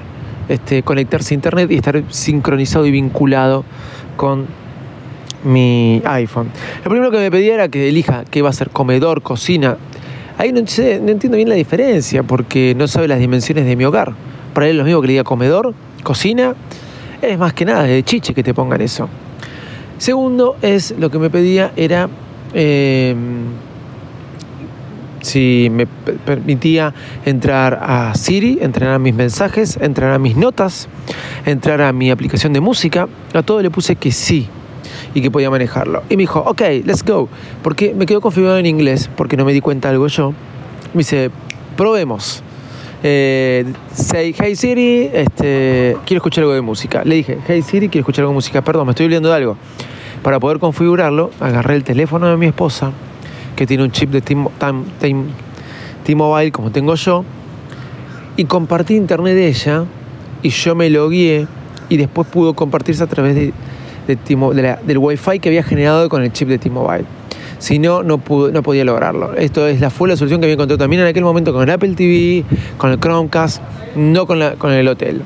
este, 0.48 0.82
conectarse 0.82 1.34
a 1.34 1.36
internet 1.36 1.70
y 1.70 1.76
estar 1.76 2.02
sincronizado 2.08 2.86
y 2.86 2.90
vinculado 2.90 3.64
con 4.16 4.46
mi 5.44 6.02
iPhone. 6.04 6.50
Lo 6.84 6.90
primero 6.90 7.10
que 7.10 7.18
me 7.18 7.30
pedía 7.30 7.54
era 7.54 7.68
que 7.68 7.88
elija 7.88 8.24
qué 8.30 8.42
va 8.42 8.50
a 8.50 8.52
ser 8.52 8.70
comedor, 8.70 9.22
cocina. 9.22 9.76
Ahí 10.38 10.52
no, 10.52 10.60
entiendo 10.60 11.36
bien 11.36 11.48
la 11.48 11.54
diferencia 11.54 12.22
porque 12.22 12.74
no 12.76 12.88
sabe 12.88 13.08
las 13.08 13.18
dimensiones 13.18 13.66
de 13.66 13.76
mi 13.76 13.84
hogar. 13.84 14.14
Para 14.54 14.66
él 14.66 14.72
es 14.72 14.78
lo 14.78 14.84
mismo 14.84 15.00
que 15.00 15.06
le 15.08 15.12
diga 15.14 15.24
comedor, 15.24 15.74
cocina. 16.02 16.54
Es 17.20 17.38
más 17.38 17.52
que 17.52 17.64
nada 17.64 17.84
de 17.84 18.02
chiche 18.02 18.34
que 18.34 18.42
te 18.42 18.54
pongan 18.54 18.80
eso. 18.80 19.08
Segundo 19.98 20.56
es 20.62 20.94
lo 20.98 21.10
que 21.10 21.18
me 21.18 21.30
pedía 21.30 21.72
era 21.76 22.08
eh, 22.54 23.14
si 25.20 25.68
me 25.70 25.86
permitía 25.86 26.92
entrar 27.24 27.78
a 27.80 28.12
Siri, 28.14 28.58
entrar 28.60 28.94
a 28.94 28.98
mis 28.98 29.14
mensajes, 29.14 29.78
entrar 29.80 30.12
a 30.12 30.18
mis 30.18 30.36
notas, 30.36 30.88
entrar 31.46 31.80
a 31.82 31.92
mi 31.92 32.10
aplicación 32.10 32.52
de 32.52 32.60
música. 32.60 33.08
A 33.32 33.42
todo 33.42 33.62
le 33.62 33.70
puse 33.70 33.94
que 33.96 34.10
sí 34.10 34.48
y 35.14 35.22
que 35.22 35.30
podía 35.30 35.50
manejarlo. 35.50 36.02
Y 36.08 36.16
me 36.16 36.22
dijo, 36.22 36.40
ok, 36.40 36.62
let's 36.84 37.04
go. 37.04 37.28
Porque 37.62 37.94
me 37.94 38.06
quedó 38.06 38.20
configurado 38.20 38.58
en 38.58 38.66
inglés, 38.66 39.10
porque 39.16 39.36
no 39.36 39.44
me 39.44 39.52
di 39.52 39.60
cuenta 39.60 39.88
algo 39.88 40.06
yo. 40.06 40.32
Me 40.94 40.98
dice, 40.98 41.30
probemos. 41.76 42.42
Eh, 43.04 43.64
say, 43.92 44.34
hey 44.38 44.54
Siri, 44.54 45.10
este, 45.12 45.96
quiero 46.06 46.18
escuchar 46.18 46.42
algo 46.42 46.54
de 46.54 46.60
música. 46.60 47.02
Le 47.04 47.16
dije, 47.16 47.38
hey 47.46 47.62
Siri, 47.62 47.88
quiero 47.88 48.02
escuchar 48.02 48.22
algo 48.22 48.32
de 48.32 48.36
música. 48.36 48.62
Perdón, 48.62 48.86
me 48.86 48.92
estoy 48.92 49.06
olvidando 49.06 49.28
de 49.28 49.34
algo. 49.34 49.56
Para 50.22 50.38
poder 50.38 50.60
configurarlo, 50.60 51.30
agarré 51.40 51.74
el 51.74 51.82
teléfono 51.82 52.28
de 52.28 52.36
mi 52.36 52.46
esposa, 52.46 52.92
que 53.56 53.66
tiene 53.66 53.82
un 53.82 53.90
chip 53.90 54.10
de 54.10 54.20
T-Mobile 56.04 56.52
como 56.52 56.70
tengo 56.70 56.94
yo, 56.94 57.24
y 58.36 58.44
compartí 58.44 58.94
internet 58.94 59.34
de 59.34 59.48
ella, 59.48 59.84
y 60.42 60.50
yo 60.50 60.76
me 60.76 60.90
logué, 60.90 61.48
y 61.88 61.96
después 61.96 62.28
pudo 62.28 62.54
compartirse 62.54 63.02
a 63.02 63.08
través 63.08 63.34
de 63.34 63.52
de 64.06 64.16
de 64.16 64.76
del 64.84 64.98
Wi-Fi 64.98 65.38
que 65.38 65.48
había 65.48 65.62
generado 65.62 66.08
con 66.08 66.22
el 66.22 66.32
chip 66.32 66.48
de 66.48 66.58
T-Mobile. 66.58 67.04
Si 67.58 67.78
no, 67.78 68.02
no, 68.02 68.20
no 68.52 68.62
podía 68.62 68.84
lograrlo. 68.84 69.34
Esto 69.34 69.68
es 69.68 69.80
la, 69.80 69.90
fue 69.90 70.08
la 70.08 70.16
solución 70.16 70.40
que 70.40 70.46
había 70.46 70.54
encontrado 70.54 70.78
también 70.78 71.02
en 71.02 71.08
aquel 71.08 71.22
momento 71.22 71.52
con 71.52 71.62
el 71.62 71.70
Apple 71.70 71.94
TV, 71.94 72.44
con 72.76 72.90
el 72.90 72.98
Chromecast, 72.98 73.62
no 73.94 74.26
con, 74.26 74.40
con 74.58 74.72
el 74.72 74.88
hotel. 74.88 75.22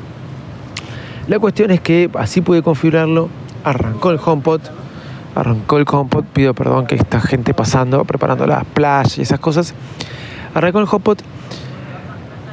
La 1.28 1.38
cuestión 1.38 1.70
es 1.70 1.80
que 1.80 2.10
así 2.14 2.42
pude 2.42 2.62
configurarlo, 2.62 3.30
arrancó 3.64 4.10
el 4.10 4.20
HomePod, 4.22 4.60
arrancó 5.34 5.78
el 5.78 5.86
HomePod, 5.90 6.24
pido 6.32 6.54
perdón 6.54 6.86
que 6.86 6.94
esta 6.94 7.20
gente 7.20 7.54
pasando, 7.54 8.04
preparando 8.04 8.46
las 8.46 8.64
playas 8.64 9.18
y 9.18 9.22
esas 9.22 9.40
cosas, 9.40 9.74
arrancó 10.54 10.78
el 10.80 10.86
HomePod 10.90 11.18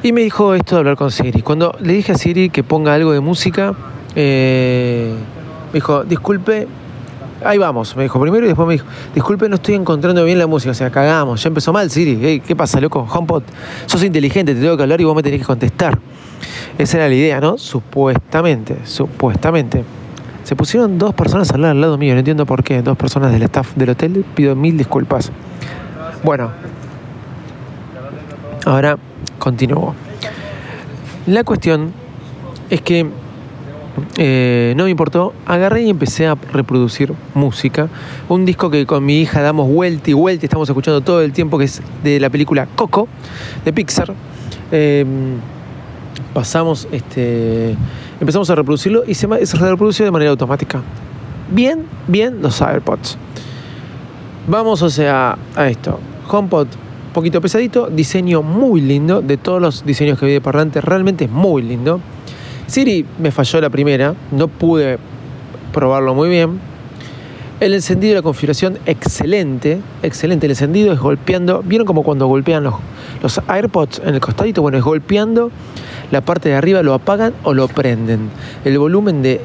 y 0.02 0.12
me 0.12 0.22
dijo 0.22 0.54
esto 0.54 0.76
de 0.76 0.80
hablar 0.80 0.96
con 0.98 1.12
Siri. 1.12 1.42
Cuando 1.42 1.78
le 1.82 1.94
dije 1.94 2.14
a 2.14 2.16
Siri 2.16 2.50
que 2.50 2.64
ponga 2.64 2.94
algo 2.94 3.12
de 3.12 3.20
música, 3.20 3.74
eh, 4.16 5.14
me 5.74 5.78
dijo, 5.78 6.04
disculpe, 6.04 6.68
ahí 7.44 7.58
vamos, 7.58 7.96
me 7.96 8.04
dijo 8.04 8.22
primero 8.22 8.46
y 8.46 8.50
después 8.50 8.68
me 8.68 8.74
dijo, 8.76 8.86
disculpe, 9.16 9.50
no 9.50 9.56
estoy 9.56 9.74
encontrando 9.74 10.24
bien 10.24 10.38
la 10.38 10.46
música, 10.46 10.70
o 10.70 10.76
sea, 10.76 10.92
cagamos, 10.92 11.42
ya 11.42 11.48
empezó 11.48 11.74
mal 11.74 11.90
Siri, 11.90 12.42
¿qué 12.42 12.56
pasa, 12.56 12.80
loco? 12.80 13.08
HomePod, 13.12 13.42
sos 13.88 14.04
inteligente, 14.04 14.54
te 14.54 14.62
tengo 14.62 14.78
que 14.78 14.84
hablar 14.84 15.02
y 15.02 15.04
vos 15.04 15.16
me 15.16 15.24
tenés 15.24 15.40
que 15.40 15.46
contestar. 15.48 15.98
Esa 16.78 16.98
era 16.98 17.08
la 17.08 17.16
idea, 17.16 17.42
¿no? 17.42 17.58
Supuestamente, 17.58 18.78
supuestamente. 18.84 19.84
Se 20.44 20.56
pusieron 20.56 21.00
dos 21.00 21.16
personas 21.16 21.50
al 21.52 21.62
lado, 21.62 21.72
al 21.72 21.82
lado 21.82 21.98
mío, 21.98 22.14
no 22.14 22.20
entiendo 22.20 22.46
por 22.46 22.64
qué, 22.64 22.84
dos 22.84 22.96
personas 22.96 23.32
del 23.32 23.42
staff 23.44 23.74
del 23.76 23.90
hotel, 23.90 24.24
pido 24.36 24.56
mil 24.56 24.78
disculpas. 24.78 25.32
Bueno, 26.24 26.52
ahora 28.66 28.98
continúo. 29.40 29.96
La 31.26 31.44
cuestión 31.44 31.94
es 32.70 32.82
que 32.82 33.23
eh, 34.18 34.74
no 34.76 34.86
me 34.86 34.90
importó, 34.90 35.34
agarré 35.46 35.84
y 35.84 35.90
empecé 35.90 36.28
a 36.28 36.36
reproducir 36.52 37.14
música. 37.34 37.90
Un 38.30 38.46
disco 38.46 38.70
que 38.70 38.86
con 38.86 39.06
mi 39.06 39.22
hija 39.22 39.42
damos 39.42 39.68
vuelta 39.70 40.10
y 40.10 40.14
vuelta, 40.14 40.46
estamos 40.46 40.70
escuchando 40.70 41.02
todo 41.02 41.22
el 41.22 41.34
tiempo, 41.34 41.58
que 41.58 41.66
es 41.66 41.82
de 42.04 42.20
la 42.20 42.30
película 42.30 42.68
Coco, 42.76 43.08
de 43.64 43.74
Pixar. 43.74 44.14
Em, 44.72 45.36
pasamos, 46.34 46.88
este, 46.92 47.76
empezamos 48.20 48.50
a 48.50 48.56
reproducirlo 48.56 49.04
y 49.06 49.14
se, 49.14 49.46
se 49.46 49.58
reprodució 49.58 50.06
de 50.06 50.12
manera 50.12 50.32
automática. 50.32 50.82
Bien, 51.52 51.86
bien 52.08 52.42
los 52.42 52.62
AirPods. 52.62 53.18
Vamos, 54.48 54.82
o 54.82 54.90
sea, 54.90 55.38
a 55.56 55.68
esto. 55.68 56.00
HomePod 56.30 56.68
poquito 57.14 57.40
pesadito, 57.40 57.90
diseño 57.90 58.42
muy 58.42 58.82
lindo, 58.82 59.22
de 59.22 59.38
todos 59.38 59.62
los 59.62 59.86
diseños 59.86 60.20
que 60.20 60.26
vi 60.26 60.34
de 60.34 60.42
parlante, 60.42 60.82
realmente 60.82 61.26
es 61.26 61.32
muy 61.32 61.62
lindo. 61.62 62.02
Siri 62.74 63.06
me 63.20 63.30
falló 63.30 63.62
la 63.62 63.70
primera, 63.70 64.16
no 64.32 64.48
pude 64.48 64.98
probarlo 65.72 66.16
muy 66.16 66.28
bien. 66.28 66.60
El 67.60 67.76
encendido 67.76 68.14
y 68.14 68.16
la 68.16 68.24
configuración, 68.24 68.80
excelente, 68.88 69.80
excelente. 70.02 70.48
El 70.48 70.54
encendido 70.54 70.92
es 70.92 71.00
golpeando, 71.00 71.62
¿vieron 71.62 71.86
como 71.86 72.02
cuando 72.02 72.26
golpean 72.26 72.64
los, 72.64 72.74
los 73.22 73.40
AirPods 73.48 74.02
en 74.04 74.16
el 74.16 74.20
costadito? 74.20 74.64
Bueno, 74.64 74.80
es 74.80 74.84
golpeando 74.84 75.52
la 76.10 76.22
parte 76.22 76.50
de 76.50 76.56
arriba, 76.56 76.82
lo 76.82 76.96
apagan 76.96 77.36
o 77.44 77.54
lo 77.54 77.68
prenden. 77.68 78.32
El 78.66 78.80
volumen 78.80 79.22
de 79.22 79.40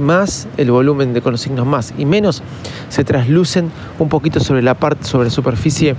más, 0.00 0.48
el 0.56 0.70
volumen 0.70 1.12
de 1.12 1.20
con 1.20 1.32
los 1.32 1.42
signos 1.42 1.66
más 1.66 1.92
y 1.98 2.06
menos 2.06 2.42
se 2.88 3.04
traslucen 3.04 3.70
un 3.98 4.08
poquito 4.08 4.40
sobre 4.40 4.62
la 4.62 4.72
parte, 4.72 5.04
sobre 5.04 5.26
la 5.26 5.30
superficie 5.30 5.96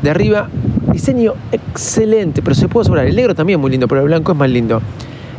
de 0.00 0.10
arriba. 0.10 0.48
Diseño 0.92 1.34
excelente, 1.50 2.40
pero 2.40 2.54
se 2.54 2.68
puede 2.68 2.82
asegurar. 2.82 3.06
El 3.06 3.16
negro 3.16 3.34
también 3.34 3.58
es 3.58 3.60
muy 3.60 3.72
lindo, 3.72 3.88
pero 3.88 4.02
el 4.02 4.06
blanco 4.06 4.30
es 4.30 4.38
más 4.38 4.48
lindo. 4.48 4.80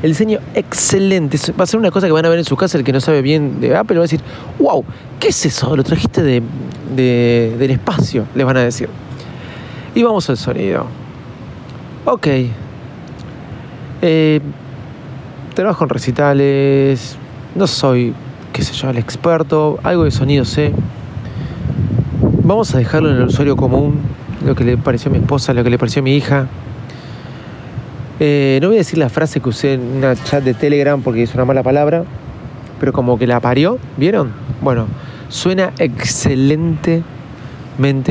El 0.04 0.12
diseño 0.12 0.40
excelente. 0.54 1.38
Va 1.60 1.64
a 1.64 1.68
ser 1.68 1.80
una 1.80 1.90
cosa 1.92 2.06
que 2.08 2.14
van 2.14 2.26
a 2.26 2.30
ver 2.30 2.38
en 2.40 2.46
su 2.46 2.56
casa 2.56 2.78
el 2.78 2.84
que 2.84 2.92
no 2.94 3.00
sabe 3.00 3.22
bien 3.22 3.60
de 3.60 3.76
Apple. 3.76 3.96
Va 3.98 4.02
a 4.02 4.08
decir, 4.08 4.22
wow, 4.60 4.84
¿qué 5.20 5.30
es 5.30 5.46
eso? 5.46 5.76
Lo 5.76 5.84
trajiste 5.84 6.22
de, 6.22 6.44
de- 6.96 7.56
del 7.58 7.72
espacio, 7.72 8.26
les 8.36 8.46
van 8.46 8.58
a 8.58 8.64
decir. 8.64 8.90
Y 9.96 10.04
vamos 10.04 10.30
al 10.30 10.38
sonido. 10.38 10.86
Ok. 12.06 12.28
Eh, 14.02 14.42
trabajo 15.54 15.84
en 15.86 15.90
recitales. 15.90 17.18
No 17.56 17.66
soy, 17.68 18.14
qué 18.54 18.62
sé 18.62 18.74
yo, 18.74 18.90
el 18.90 18.98
experto. 18.98 19.80
Algo 19.84 20.04
de 20.04 20.12
sonido 20.12 20.46
sé. 20.46 20.74
Vamos 22.44 22.76
a 22.76 22.78
dejarlo 22.78 23.10
en 23.10 23.16
el 23.18 23.24
usuario 23.24 23.56
común. 23.56 24.00
Lo 24.46 24.54
que 24.54 24.64
le 24.66 24.78
pareció 24.78 25.10
a 25.10 25.14
mi 25.14 25.20
esposa, 25.20 25.54
lo 25.54 25.64
que 25.64 25.70
le 25.70 25.80
pareció 25.80 26.02
a 26.02 26.04
mi 26.04 26.16
hija. 26.16 26.48
Eh, 28.20 28.60
no 28.62 28.70
voy 28.70 28.78
a 28.78 28.80
decir 28.80 28.98
la 28.98 29.10
frase 29.10 29.42
que 29.42 29.50
usé 29.50 29.74
en 29.74 29.82
una 29.98 30.16
chat 30.16 30.42
de 30.44 30.54
Telegram 30.54 31.02
porque 31.02 31.24
es 31.24 31.34
una 31.34 31.44
mala 31.44 31.64
palabra, 31.64 32.06
pero 32.80 32.94
como 32.94 33.18
que 33.18 33.28
la 33.28 33.42
parió, 33.42 33.78
¿vieron? 33.98 34.32
Bueno, 34.62 34.88
suena 35.28 35.74
excelentemente 35.80 37.04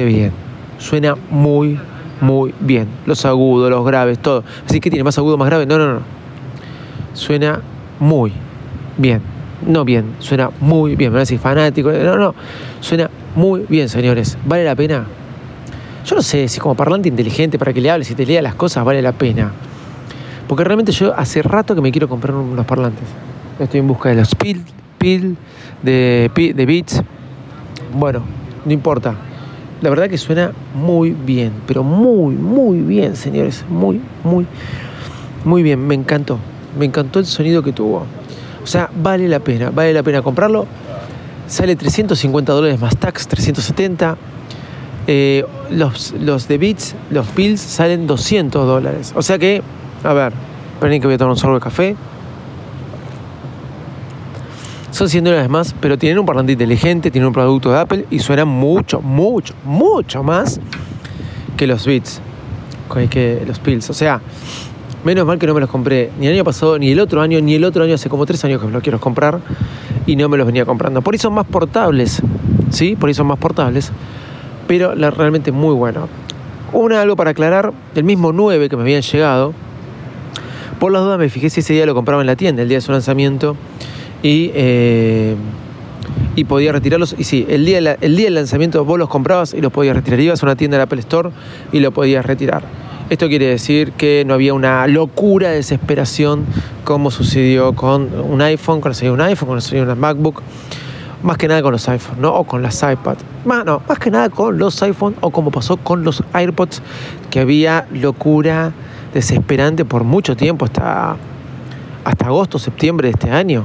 bien. 0.05 0.33
Suena 0.79 1.17
muy, 1.31 1.79
muy 2.21 2.55
bien. 2.61 2.89
Los 3.07 3.25
agudos, 3.25 3.71
los 3.71 3.85
graves, 3.87 4.19
todo. 4.19 4.45
Así 4.69 4.81
que 4.81 4.91
tiene 4.91 5.05
más 5.05 5.17
agudo, 5.17 5.39
más 5.39 5.49
grave. 5.49 5.65
No, 5.67 5.79
no, 5.79 5.95
no. 5.95 6.01
Suena 7.15 7.61
muy 7.99 8.33
bien. 8.99 9.23
No 9.67 9.85
bien, 9.85 10.17
suena 10.19 10.51
muy 10.61 10.97
bien. 10.97 11.11
Me 11.11 11.15
van 11.15 11.21
a 11.21 11.23
decir 11.23 11.39
fanático. 11.39 11.91
No, 11.91 12.17
no. 12.17 12.35
Suena 12.81 13.09
muy 13.35 13.65
bien, 13.69 13.89
señores. 13.89 14.37
¿Vale 14.45 14.65
la 14.65 14.75
pena? 14.75 15.07
Yo 16.05 16.17
no 16.17 16.23
sé 16.23 16.49
si 16.49 16.61
como 16.61 16.75
parlante 16.75 17.09
inteligente 17.09 17.59
para 17.59 17.73
que 17.73 17.81
le 17.81 17.91
hables 17.91 18.11
y 18.11 18.15
te 18.15 18.27
lea 18.27 18.43
las 18.43 18.55
cosas 18.55 18.85
vale 18.85 19.01
la 19.01 19.13
pena. 19.13 19.53
Porque 20.49 20.65
realmente 20.65 20.93
yo 20.93 21.15
hace 21.17 21.43
rato 21.43 21.75
que 21.75 21.81
me 21.81 21.91
quiero 21.91 22.09
comprar 22.09 22.35
unos 22.35 22.67
parlantes. 22.67 23.05
Estoy 23.59 23.81
en 23.81 23.89
busca 23.89 24.09
de 24.09 24.17
los 24.17 24.35
PIL, 24.35 24.63
PIL, 24.99 25.37
de, 25.83 26.31
de 26.35 26.67
Beats. 26.67 27.03
Bueno, 27.93 28.23
no 28.65 28.73
importa. 28.73 29.15
La 29.81 29.91
verdad 29.91 30.09
que 30.09 30.19
suena 30.19 30.53
muy 30.75 31.11
bien, 31.11 31.53
pero 31.67 31.83
muy, 31.83 32.35
muy 32.35 32.81
bien, 32.81 33.17
señores. 33.17 33.65
Muy, 33.69 34.01
muy, 34.23 34.47
muy 35.45 35.63
bien. 35.63 35.87
Me 35.87 35.95
encantó. 35.95 36.39
Me 36.79 36.87
encantó 36.87 37.19
el 37.19 37.27
sonido 37.27 37.63
que 37.63 37.73
tuvo. 37.73 38.07
O 38.63 38.67
sea, 38.67 38.91
vale 39.03 39.29
la 39.29 39.41
pena, 39.41 39.71
vale 39.71 39.93
la 39.93 40.03
pena 40.03 40.23
comprarlo. 40.23 40.67
Sale 41.47 41.77
350 41.77 42.53
dólares 42.53 42.81
más 42.81 42.97
tax, 42.97 43.29
370. 43.29 44.17
Eh, 45.07 45.45
los, 45.71 46.13
los 46.13 46.49
de 46.49 46.57
Beats, 46.57 46.95
los 47.11 47.27
Pills, 47.29 47.61
salen 47.61 48.07
200 48.07 48.67
dólares. 48.67 49.13
O 49.15 49.23
sea 49.23 49.39
que, 49.39 49.63
a 50.05 50.13
ver, 50.13 50.33
esperen 50.75 51.01
que 51.01 51.07
voy 51.07 51.15
a 51.15 51.19
tomar 51.19 51.33
un 51.33 51.37
sorbo 51.39 51.55
de 51.57 51.61
café. 51.61 51.97
Son 54.91 55.09
100 55.09 55.25
dólares 55.25 55.49
más, 55.49 55.75
pero 55.81 55.99
tienen 55.99 56.19
un 56.21 56.27
parlante 56.27 56.53
inteligente, 56.53 57.11
tienen 57.11 57.27
un 57.27 57.33
producto 57.33 57.73
de 57.73 57.79
Apple 57.81 58.05
y 58.11 58.21
suenan 58.21 58.47
mucho, 58.47 59.01
mucho, 59.01 59.53
mucho 59.65 60.23
más 60.23 60.61
que 61.57 61.67
los 61.67 61.85
Beats, 61.85 62.21
que- 63.11 63.43
los 63.45 63.59
Pills. 63.59 63.91
O 63.91 63.95
sea, 63.95 64.21
menos 65.05 65.27
mal 65.27 65.39
que 65.39 65.49
no 65.49 65.55
me 65.55 65.61
los 65.61 65.69
compré 65.69 66.11
ni 66.21 66.29
el 66.29 66.35
año 66.35 66.45
pasado, 66.45 66.79
ni 66.79 66.93
el 66.93 67.01
otro 67.01 67.21
año, 67.23 67.41
ni 67.41 67.55
el 67.55 67.65
otro 67.65 67.83
año, 67.83 67.95
hace 67.95 68.09
como 68.09 68.25
tres 68.25 68.45
años 68.45 68.61
que 68.61 68.67
me 68.69 68.73
los 68.73 68.83
quiero 68.85 69.01
comprar 69.01 69.41
y 70.07 70.15
no 70.15 70.29
me 70.29 70.37
los 70.37 70.47
venía 70.47 70.65
comprando. 70.65 71.03
Por 71.03 71.15
ahí 71.15 71.19
son 71.19 71.35
más 71.35 71.47
portables, 71.47 72.23
¿sí? 72.71 72.95
Por 72.95 73.09
ahí 73.09 73.15
son 73.15 73.27
más 73.27 73.39
portables, 73.39 73.91
pero 74.69 74.95
realmente 74.95 75.51
muy 75.51 75.75
bueno. 75.75 76.09
Una, 76.73 77.01
algo 77.03 77.17
para 77.17 77.31
aclarar, 77.31 77.73
el 77.97 78.05
mismo 78.05 78.33
9 78.33 78.69
que 78.69 78.77
me 78.77 78.83
habían 78.83 79.03
llegado, 79.03 79.55
por 80.85 80.93
las 80.93 81.01
dudas 81.01 81.19
me 81.19 81.31
fijé 81.31 81.49
si 81.49 81.61
ese 81.61 81.73
día 81.73 81.87
lo 81.87 81.95
compraba 81.95 82.21
en 82.21 82.27
la 82.27 82.37
tienda, 82.37 82.61
el 82.61 82.69
día 82.69 82.77
de 82.77 82.83
su 82.83 82.93
lanzamiento, 82.93 83.57
y, 84.23 84.51
eh, 84.53 85.35
y 86.37 86.45
podía 86.45 86.73
retirarlos. 86.73 87.15
Y 87.17 87.25
sí, 87.25 87.47
el 87.49 87.65
día, 87.65 87.81
de 87.81 87.97
el 88.03 88.17
día 88.17 88.27
del 88.27 88.35
lanzamiento 88.35 88.85
vos 88.85 88.99
los 88.99 89.09
comprabas 89.09 89.55
y 89.55 89.63
los 89.63 89.73
podías 89.73 89.97
retirar. 89.97 90.21
Ibas 90.21 90.43
a 90.43 90.45
una 90.45 90.57
tienda 90.57 90.77
del 90.77 90.83
Apple 90.83 91.01
Store 91.01 91.31
y 91.73 91.81
lo 91.81 91.91
podías 91.91 92.27
retirar. 92.27 92.65
Esto 93.09 93.29
quiere 93.29 93.47
decir 93.47 93.93
que 93.93 94.25
no 94.27 94.35
había 94.35 94.53
una 94.53 94.87
locura 94.87 95.49
de 95.49 95.55
desesperación 95.57 96.45
como 96.85 97.11
sucedió 97.11 97.73
con 97.73 98.11
un 98.21 98.43
iPhone, 98.43 98.83
cuando 98.83 98.93
salió 98.93 99.15
un 99.15 99.23
iPhone, 99.23 99.47
cuando 99.47 99.63
salió 99.63 99.85
una 99.85 99.95
MacBook. 99.95 100.43
Más 101.23 101.39
que 101.39 101.49
nada 101.49 101.63
con 101.63 101.73
los 101.73 101.89
iPhones, 101.89 102.21
¿no? 102.21 102.35
O 102.35 102.45
con 102.45 102.61
las 102.61 102.77
iPad. 102.83 103.17
Más, 103.47 103.65
no, 103.65 103.81
más 103.89 103.99
que 103.99 104.11
nada 104.11 104.29
con 104.29 104.59
los 104.59 104.83
iPhones 104.83 105.17
o 105.23 105.31
como 105.31 105.51
pasó 105.51 105.79
con 105.79 106.05
los 106.05 106.23
AirPods, 106.35 106.83
que 107.31 107.41
había 107.41 107.87
locura 107.91 108.75
desesperante 109.15 109.85
por 109.85 110.05
mucho 110.05 110.37
tiempo, 110.37 110.65
hasta, 110.65 111.17
hasta 112.05 112.27
agosto, 112.27 112.59
septiembre 112.59 113.09
de 113.09 113.13
este 113.13 113.31
año. 113.31 113.65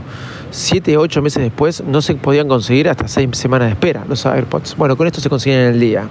Siete, 0.51 0.95
ocho 0.95 1.21
meses 1.21 1.43
después 1.43 1.83
no 1.83 2.01
se 2.01 2.15
podían 2.15 2.47
conseguir 2.47 2.88
hasta 2.88 3.07
seis 3.07 3.29
semanas 3.33 3.67
de 3.67 3.73
espera 3.73 4.05
los 4.07 4.25
AirPods. 4.25 4.77
Bueno, 4.77 4.95
con 4.95 5.07
esto 5.07 5.19
se 5.19 5.29
consiguen 5.29 5.59
en 5.59 5.73
el 5.73 5.79
día. 5.79 6.07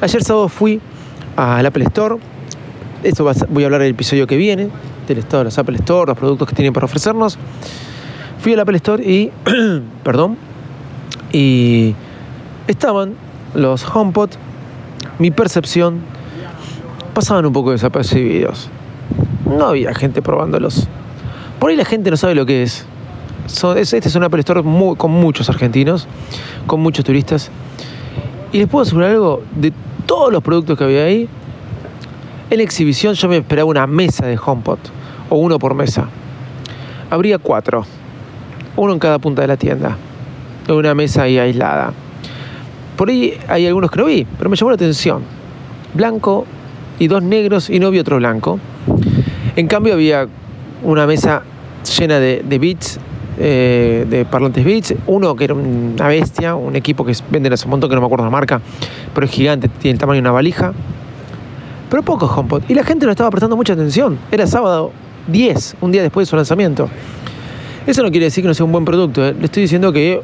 Ayer 0.00 0.22
sábado 0.22 0.48
fui 0.48 0.80
al 1.36 1.66
Apple 1.66 1.84
Store. 1.84 2.16
Esto 3.02 3.30
voy 3.48 3.64
a 3.64 3.66
hablar 3.66 3.82
del 3.82 3.90
episodio 3.90 4.26
que 4.26 4.36
viene, 4.36 4.70
del 5.06 5.18
estado 5.18 5.38
de 5.38 5.44
los 5.44 5.58
Apple 5.58 5.76
Store, 5.76 6.08
los 6.08 6.16
productos 6.16 6.48
que 6.48 6.54
tienen 6.54 6.72
para 6.72 6.86
ofrecernos. 6.86 7.36
Fui 8.38 8.54
al 8.54 8.60
Apple 8.60 8.76
Store 8.76 9.02
y, 9.02 9.30
perdón, 10.04 10.36
y 11.32 11.94
estaban 12.68 13.14
los 13.54 13.84
HomePod. 13.84 14.30
Mi 15.18 15.30
percepción 15.30 16.00
pasaban 17.14 17.46
un 17.46 17.52
poco 17.52 17.70
desapercibidos. 17.70 18.68
No 19.46 19.66
había 19.66 19.94
gente 19.94 20.20
probándolos. 20.20 20.88
Por 21.58 21.70
ahí 21.70 21.76
la 21.76 21.84
gente 21.84 22.10
no 22.10 22.16
sabe 22.16 22.34
lo 22.34 22.44
que 22.44 22.62
es. 22.62 22.86
Este 23.76 24.08
es 24.08 24.14
un 24.14 24.24
Apple 24.24 24.40
Store 24.40 24.62
con 24.96 25.10
muchos 25.10 25.48
argentinos, 25.48 26.08
con 26.66 26.80
muchos 26.80 27.04
turistas. 27.04 27.50
Y 28.52 28.58
les 28.58 28.68
puedo 28.68 28.82
asegurar 28.82 29.10
algo, 29.10 29.42
de 29.54 29.72
todos 30.06 30.32
los 30.32 30.42
productos 30.42 30.76
que 30.78 30.84
había 30.84 31.04
ahí, 31.04 31.28
en 32.50 32.58
la 32.58 32.62
exhibición 32.62 33.14
yo 33.14 33.28
me 33.28 33.38
esperaba 33.38 33.68
una 33.68 33.86
mesa 33.86 34.26
de 34.26 34.38
HomePod, 34.38 34.78
o 35.30 35.36
uno 35.36 35.58
por 35.58 35.74
mesa. 35.74 36.08
Habría 37.10 37.38
cuatro, 37.38 37.84
uno 38.76 38.92
en 38.92 38.98
cada 38.98 39.18
punta 39.18 39.42
de 39.42 39.48
la 39.48 39.56
tienda, 39.56 39.96
en 40.68 40.74
una 40.74 40.94
mesa 40.94 41.22
ahí 41.22 41.38
aislada. 41.38 41.92
Por 42.96 43.08
ahí 43.08 43.38
hay 43.48 43.66
algunos 43.66 43.90
que 43.90 43.98
no 43.98 44.06
vi, 44.06 44.26
pero 44.38 44.48
me 44.48 44.56
llamó 44.56 44.70
la 44.70 44.76
atención. 44.76 45.22
Blanco 45.94 46.46
y 46.98 47.08
dos 47.08 47.22
negros 47.22 47.70
y 47.70 47.80
no 47.80 47.90
vi 47.90 47.98
otro 47.98 48.16
blanco. 48.16 48.58
En 49.56 49.66
cambio 49.66 49.94
había 49.94 50.26
una 50.82 51.06
mesa 51.06 51.42
llena 51.98 52.18
de, 52.18 52.58
beats, 52.58 52.98
eh, 53.38 54.06
de 54.08 54.24
parlantes 54.24 54.64
beats. 54.64 54.94
Uno 55.06 55.34
que 55.36 55.44
era 55.44 55.54
una 55.54 56.08
bestia, 56.08 56.54
un 56.54 56.76
equipo 56.76 57.04
que 57.04 57.14
venden 57.30 57.52
hace 57.52 57.64
un 57.64 57.70
montón 57.70 57.88
que 57.90 57.94
no 57.94 58.00
me 58.00 58.06
acuerdo 58.06 58.24
la 58.24 58.30
marca, 58.30 58.60
pero 59.14 59.26
es 59.26 59.32
gigante, 59.32 59.68
tiene 59.68 59.92
el 59.92 59.98
tamaño 59.98 60.16
de 60.16 60.20
una 60.22 60.32
valija. 60.32 60.72
Pero 61.90 62.02
poco 62.02 62.26
HomePod. 62.26 62.64
Y 62.68 62.74
la 62.74 62.82
gente 62.84 63.06
no 63.06 63.12
estaba 63.12 63.30
prestando 63.30 63.56
mucha 63.56 63.74
atención. 63.74 64.18
Era 64.32 64.46
sábado 64.46 64.90
10, 65.28 65.76
un 65.80 65.92
día 65.92 66.02
después 66.02 66.26
de 66.26 66.30
su 66.30 66.36
lanzamiento. 66.36 66.88
Eso 67.86 68.02
no 68.02 68.10
quiere 68.10 68.26
decir 68.26 68.42
que 68.42 68.48
no 68.48 68.54
sea 68.54 68.64
un 68.64 68.72
buen 68.72 68.84
producto. 68.84 69.24
¿eh? 69.26 69.34
Le 69.38 69.44
estoy 69.44 69.62
diciendo 69.62 69.92
que 69.92 70.20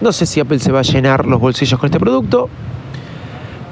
no 0.00 0.12
sé 0.12 0.26
si 0.26 0.40
Apple 0.40 0.58
se 0.58 0.72
va 0.72 0.80
a 0.80 0.82
llenar 0.82 1.26
los 1.26 1.40
bolsillos 1.40 1.78
con 1.78 1.86
este 1.86 2.00
producto. 2.00 2.48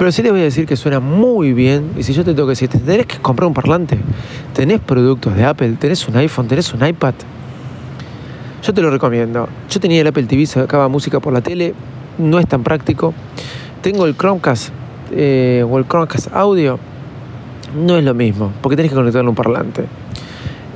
Pero 0.00 0.12
sí 0.12 0.22
les 0.22 0.32
voy 0.32 0.40
a 0.40 0.44
decir 0.44 0.64
que 0.64 0.76
suena 0.76 0.98
muy 0.98 1.52
bien. 1.52 1.90
Y 1.94 2.04
si 2.04 2.14
yo 2.14 2.24
te 2.24 2.32
tengo 2.32 2.46
que 2.46 2.52
decir, 2.52 2.70
te 2.70 2.78
tenés 2.78 3.04
que 3.04 3.18
comprar 3.18 3.46
un 3.46 3.52
parlante. 3.52 3.98
Tenés 4.54 4.80
productos 4.80 5.36
de 5.36 5.44
Apple, 5.44 5.76
tenés 5.78 6.08
un 6.08 6.16
iPhone, 6.16 6.48
tenés 6.48 6.72
un 6.72 6.82
iPad. 6.86 7.12
Yo 8.62 8.72
te 8.72 8.80
lo 8.80 8.90
recomiendo. 8.90 9.46
Yo 9.68 9.78
tenía 9.78 10.00
el 10.00 10.06
Apple 10.06 10.22
TV, 10.22 10.46
sacaba 10.46 10.88
música 10.88 11.20
por 11.20 11.34
la 11.34 11.42
tele. 11.42 11.74
No 12.16 12.38
es 12.38 12.46
tan 12.46 12.62
práctico. 12.62 13.12
Tengo 13.82 14.06
el 14.06 14.16
Chromecast 14.16 14.70
eh, 15.12 15.66
o 15.70 15.76
el 15.76 15.86
Chromecast 15.86 16.32
Audio. 16.32 16.78
No 17.76 17.98
es 17.98 18.02
lo 18.02 18.14
mismo, 18.14 18.54
porque 18.62 18.76
tenés 18.76 18.92
que 18.92 18.96
conectarle 18.96 19.28
un 19.28 19.34
parlante. 19.34 19.84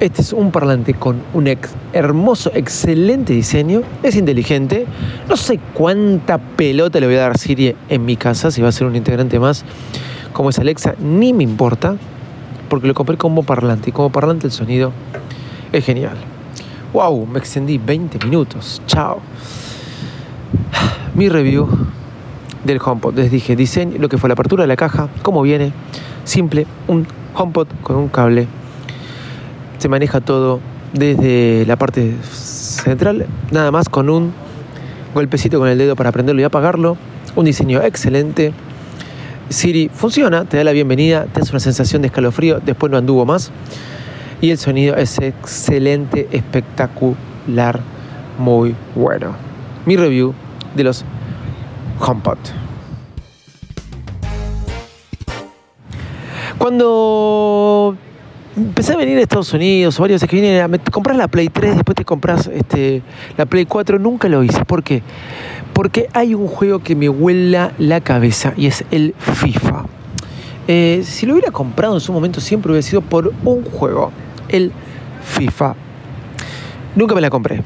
Este 0.00 0.22
es 0.22 0.32
un 0.32 0.50
parlante 0.50 0.94
con 0.94 1.22
un 1.34 1.48
hermoso, 1.92 2.50
excelente 2.54 3.32
diseño. 3.32 3.82
Es 4.02 4.16
inteligente. 4.16 4.86
No 5.28 5.36
sé 5.36 5.60
cuánta 5.72 6.38
pelota 6.38 7.00
le 7.00 7.06
voy 7.06 7.16
a 7.16 7.20
dar 7.20 7.38
Siri 7.38 7.76
en 7.88 8.04
mi 8.04 8.16
casa, 8.16 8.50
si 8.50 8.60
va 8.60 8.68
a 8.68 8.72
ser 8.72 8.86
un 8.86 8.96
integrante 8.96 9.38
más 9.38 9.64
como 10.34 10.50
es 10.50 10.58
Alexa, 10.58 10.96
ni 10.98 11.32
me 11.32 11.44
importa, 11.44 11.96
porque 12.68 12.88
lo 12.88 12.94
compré 12.94 13.16
como 13.16 13.44
parlante 13.44 13.90
y 13.90 13.92
como 13.92 14.10
parlante 14.10 14.48
el 14.48 14.52
sonido 14.52 14.92
es 15.72 15.84
genial. 15.84 16.16
¡Wow! 16.92 17.26
Me 17.26 17.38
extendí 17.38 17.78
20 17.78 18.18
minutos. 18.26 18.82
¡Chao! 18.86 19.20
Mi 21.14 21.28
review 21.28 21.68
del 22.64 22.80
HomePod. 22.84 23.14
Les 23.14 23.30
dije 23.30 23.54
diseño, 23.54 23.98
lo 23.98 24.08
que 24.08 24.18
fue 24.18 24.28
la 24.28 24.34
apertura 24.34 24.64
de 24.64 24.68
la 24.68 24.76
caja, 24.76 25.08
cómo 25.22 25.40
viene, 25.42 25.72
simple, 26.24 26.66
un 26.88 27.06
HomePod 27.34 27.68
con 27.82 27.96
un 27.96 28.08
cable. 28.08 28.48
Se 29.84 29.90
maneja 29.90 30.22
todo 30.22 30.60
desde 30.94 31.66
la 31.66 31.76
parte 31.76 32.16
central, 32.22 33.26
nada 33.50 33.70
más 33.70 33.90
con 33.90 34.08
un 34.08 34.32
golpecito 35.12 35.58
con 35.58 35.68
el 35.68 35.76
dedo 35.76 35.94
para 35.94 36.10
prenderlo 36.10 36.40
y 36.40 36.44
apagarlo. 36.44 36.96
Un 37.36 37.44
diseño 37.44 37.82
excelente. 37.82 38.54
Siri 39.50 39.90
funciona, 39.92 40.46
te 40.46 40.56
da 40.56 40.64
la 40.64 40.72
bienvenida, 40.72 41.26
te 41.26 41.42
hace 41.42 41.50
una 41.50 41.60
sensación 41.60 42.00
de 42.00 42.06
escalofrío, 42.06 42.60
después 42.64 42.90
no 42.90 42.96
anduvo 42.96 43.26
más. 43.26 43.52
Y 44.40 44.52
el 44.52 44.56
sonido 44.56 44.96
es 44.96 45.18
excelente, 45.18 46.28
espectacular, 46.32 47.80
muy 48.38 48.74
bueno. 48.94 49.36
Mi 49.84 49.98
review 49.98 50.32
de 50.74 50.84
los 50.84 51.04
HomePod. 52.00 52.38
Cuando 56.56 57.98
empecé 58.56 58.92
a 58.92 58.96
venir 58.96 59.18
a 59.18 59.20
Estados 59.20 59.52
Unidos, 59.52 59.98
varios 59.98 60.20
veces 60.20 60.28
que 60.28 60.36
vine, 60.36 60.66
me 60.68 60.78
compras 60.78 61.16
la 61.16 61.28
Play 61.28 61.48
3, 61.48 61.76
después 61.76 61.96
te 61.96 62.04
compras 62.04 62.48
este, 62.52 63.02
la 63.36 63.46
Play 63.46 63.66
4, 63.66 63.98
nunca 63.98 64.28
lo 64.28 64.42
hice. 64.42 64.64
¿Por 64.64 64.82
qué? 64.82 65.02
Porque 65.72 66.08
hay 66.12 66.34
un 66.34 66.46
juego 66.46 66.78
que 66.78 66.94
me 66.94 67.08
huela 67.08 67.72
la 67.78 68.00
cabeza 68.00 68.54
y 68.56 68.66
es 68.66 68.84
el 68.90 69.14
FIFA. 69.18 69.84
Eh, 70.66 71.02
si 71.04 71.26
lo 71.26 71.34
hubiera 71.34 71.50
comprado 71.50 71.94
en 71.94 72.00
su 72.00 72.12
momento, 72.12 72.40
siempre 72.40 72.72
hubiera 72.72 72.86
sido 72.86 73.02
por 73.02 73.32
un 73.44 73.64
juego, 73.64 74.12
el 74.48 74.72
FIFA. 75.24 75.74
Nunca 76.96 77.14
me 77.14 77.20
la 77.20 77.30
compré. 77.30 77.62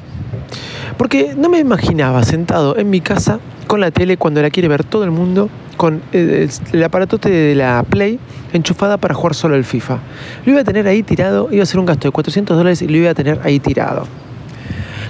Porque 0.96 1.34
no 1.36 1.48
me 1.48 1.58
imaginaba 1.58 2.24
sentado 2.24 2.76
en 2.76 2.90
mi 2.90 3.00
casa 3.00 3.38
con 3.66 3.80
la 3.80 3.90
tele 3.90 4.16
cuando 4.16 4.42
la 4.42 4.50
quiere 4.50 4.68
ver 4.68 4.82
todo 4.82 5.04
el 5.04 5.10
mundo, 5.10 5.48
con 5.78 6.02
el, 6.12 6.50
el 6.72 6.84
aparatote 6.84 7.30
de 7.30 7.54
la 7.54 7.82
Play 7.88 8.18
enchufada 8.52 8.98
para 8.98 9.14
jugar 9.14 9.34
solo 9.34 9.54
el 9.54 9.64
FIFA. 9.64 9.98
Lo 10.44 10.52
iba 10.52 10.60
a 10.60 10.64
tener 10.64 10.86
ahí 10.86 11.02
tirado, 11.02 11.48
iba 11.50 11.62
a 11.62 11.66
ser 11.66 11.80
un 11.80 11.86
gasto 11.86 12.08
de 12.08 12.12
400 12.12 12.54
dólares 12.54 12.82
y 12.82 12.88
lo 12.88 12.98
iba 12.98 13.10
a 13.10 13.14
tener 13.14 13.40
ahí 13.44 13.58
tirado. 13.60 14.06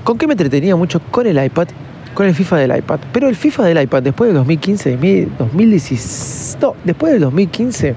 ¿Con 0.04 0.16
qué 0.18 0.26
me 0.26 0.34
entretenía 0.34 0.76
mucho? 0.76 1.00
Con 1.10 1.26
el 1.26 1.42
iPad, 1.42 1.68
con 2.14 2.26
el 2.26 2.34
FIFA 2.34 2.56
del 2.58 2.76
iPad. 2.76 3.00
Pero 3.12 3.28
el 3.28 3.36
FIFA 3.36 3.64
del 3.64 3.82
iPad 3.82 4.02
después 4.02 4.28
del 4.28 4.36
2015, 4.36 4.96
2016, 5.38 6.58
no, 6.60 6.74
después 6.84 7.12
del 7.12 7.22
2015, 7.22 7.94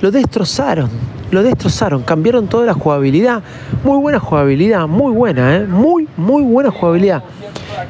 lo 0.00 0.10
destrozaron. 0.10 0.90
Lo 1.30 1.42
destrozaron, 1.42 2.02
cambiaron 2.02 2.46
toda 2.46 2.64
la 2.64 2.72
jugabilidad. 2.72 3.42
Muy 3.84 3.98
buena 3.98 4.18
jugabilidad, 4.18 4.86
muy 4.88 5.12
buena, 5.12 5.56
¿eh? 5.56 5.66
Muy, 5.66 6.08
muy 6.16 6.42
buena 6.42 6.70
jugabilidad. 6.70 7.22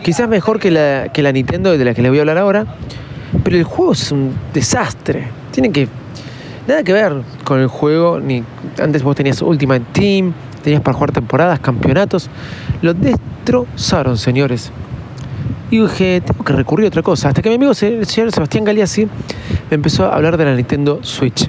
Quizás 0.02 0.28
mejor 0.28 0.58
que 0.58 0.72
la, 0.72 1.12
que 1.12 1.22
la 1.22 1.30
Nintendo 1.30 1.76
de 1.76 1.84
la 1.84 1.94
que 1.94 2.02
les 2.02 2.10
voy 2.10 2.18
a 2.18 2.22
hablar 2.22 2.38
ahora. 2.38 2.66
Pero 3.44 3.56
el 3.56 3.64
juego 3.64 3.92
es 3.92 4.12
un 4.12 4.34
desastre. 4.52 5.28
Tienen 5.50 5.72
que. 5.72 5.88
Nada 6.66 6.82
que 6.82 6.92
ver 6.92 7.22
con 7.44 7.60
el 7.60 7.68
juego. 7.68 8.20
Ni, 8.20 8.42
antes 8.82 9.02
vos 9.02 9.16
tenías 9.16 9.40
Ultimate 9.42 9.84
Team, 9.92 10.32
tenías 10.62 10.82
para 10.82 10.94
jugar 10.94 11.12
temporadas, 11.12 11.60
campeonatos. 11.60 12.28
Lo 12.82 12.94
destrozaron, 12.94 14.16
señores. 14.16 14.70
Y 15.70 15.80
dije, 15.80 16.22
tengo 16.24 16.44
que 16.44 16.52
recurrir 16.52 16.86
a 16.86 16.88
otra 16.88 17.02
cosa. 17.02 17.28
Hasta 17.28 17.42
que 17.42 17.48
mi 17.50 17.56
amigo, 17.56 17.72
el 17.72 18.06
señor 18.06 18.32
Sebastián 18.32 18.64
Galeazzi, 18.64 19.04
me 19.04 19.74
empezó 19.74 20.06
a 20.06 20.14
hablar 20.14 20.36
de 20.36 20.44
la 20.44 20.54
Nintendo 20.54 21.00
Switch. 21.02 21.48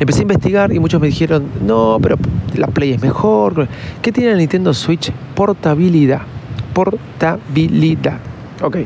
Empecé 0.00 0.20
a 0.20 0.22
investigar 0.22 0.72
y 0.72 0.78
muchos 0.78 1.00
me 1.00 1.06
dijeron, 1.06 1.44
no, 1.64 1.98
pero 2.02 2.16
la 2.54 2.66
Play 2.68 2.92
es 2.92 3.02
mejor. 3.02 3.68
¿Qué 4.02 4.12
tiene 4.12 4.32
la 4.32 4.36
Nintendo 4.36 4.74
Switch? 4.74 5.12
Portabilidad. 5.34 6.22
Portabilidad. 6.74 8.18
Ok. 8.62 8.78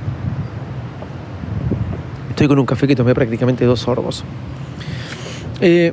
Estoy 2.32 2.48
con 2.48 2.58
un 2.58 2.64
café 2.64 2.88
que 2.88 2.96
tomé 2.96 3.14
prácticamente 3.14 3.66
dos 3.66 3.80
sorbos. 3.80 4.24
Eh, 5.60 5.92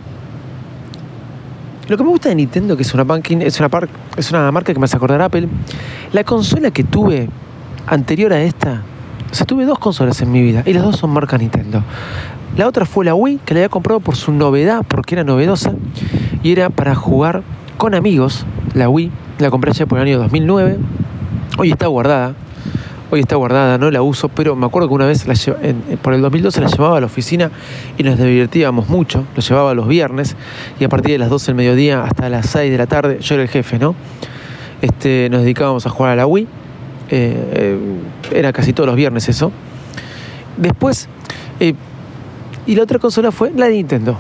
lo 1.90 1.98
que 1.98 2.04
me 2.04 2.10
gusta 2.12 2.30
de 2.30 2.36
Nintendo, 2.36 2.78
que 2.78 2.84
es 2.84 2.94
una, 2.94 3.04
banking, 3.04 3.42
es, 3.42 3.60
una 3.60 3.68
par, 3.68 3.90
es 4.16 4.32
una 4.32 4.50
marca 4.50 4.74
que 4.74 4.80
me 4.80 4.86
hace 4.86 4.96
acordar 4.96 5.22
Apple, 5.22 5.50
la 6.14 6.24
consola 6.24 6.72
que 6.72 6.86
tuve 6.86 7.28
anterior 7.88 8.32
a 8.32 8.42
esta, 8.42 8.84
o 9.30 9.36
sea, 9.36 9.46
tuve 9.46 9.66
dos 9.66 9.80
consolas 9.80 10.22
en 10.22 10.32
mi 10.32 10.42
vida 10.42 10.64
y 10.66 10.72
las 10.72 10.84
dos 10.84 10.96
son 10.96 11.10
marca 11.10 11.38
Nintendo. 11.38 11.84
La 12.56 12.70
otra 12.70 12.86
fue 12.86 13.04
la 13.04 13.14
Wii, 13.14 13.42
que 13.44 13.54
la 13.54 13.60
había 13.60 13.70
comprado 13.70 14.00
por 14.00 14.16
su 14.16 14.32
novedad, 14.32 14.86
porque 14.88 15.16
era 15.16 15.26
novedosa, 15.26 15.74
y 16.42 16.54
era 16.54 16.70
para 16.70 16.96
jugar 16.96 17.44
con 17.78 17.96
amigos. 17.96 18.46
La 18.74 18.88
Wii 18.88 19.12
la 19.40 19.52
compré 19.52 19.74
ya 19.74 19.86
por 19.86 19.98
el 19.98 20.06
año 20.06 20.20
2009. 20.20 20.78
Hoy 21.58 21.72
está 21.72 21.88
guardada. 21.88 22.34
Hoy 23.12 23.22
está 23.22 23.38
guardada, 23.38 23.80
no 23.80 23.90
la 23.90 24.04
uso, 24.04 24.30
pero 24.30 24.56
me 24.56 24.68
acuerdo 24.68 24.88
que 24.88 24.94
una 24.94 25.08
vez 25.08 25.26
por 26.04 26.14
el 26.14 26.22
2012 26.22 26.62
la 26.62 26.68
llevaba 26.68 26.98
a 26.98 27.00
la 27.00 27.08
oficina 27.08 27.50
y 27.98 28.04
nos 28.04 28.20
divertíamos 28.20 28.88
mucho. 28.88 29.26
Lo 29.36 29.42
llevaba 29.42 29.74
los 29.74 29.88
viernes 29.88 30.36
y 30.80 30.84
a 30.84 30.90
partir 30.90 31.14
de 31.14 31.18
las 31.18 31.32
12 31.32 31.48
del 31.48 31.56
mediodía 31.56 32.04
hasta 32.04 32.30
las 32.30 32.46
6 32.52 32.72
de 32.72 32.78
la 32.78 32.86
tarde, 32.86 33.18
yo 33.20 33.34
era 33.34 33.42
el 33.42 33.50
jefe, 33.50 33.80
¿no? 33.80 33.96
Este, 34.84 35.28
nos 35.32 35.42
dedicábamos 35.42 35.88
a 35.88 35.90
jugar 35.90 36.12
a 36.12 36.16
la 36.18 36.28
Wii. 36.28 36.44
Eh, 36.44 36.48
eh, 37.12 37.78
era 38.32 38.54
casi 38.54 38.74
todos 38.74 38.86
los 38.86 38.96
viernes 38.96 39.28
eso. 39.28 39.52
Después, 40.58 41.10
eh, 41.60 41.74
y 42.68 42.76
la 42.76 42.84
otra 42.84 43.00
consola 43.00 43.32
fue 43.32 43.52
la 43.56 43.70
Nintendo, 43.70 44.20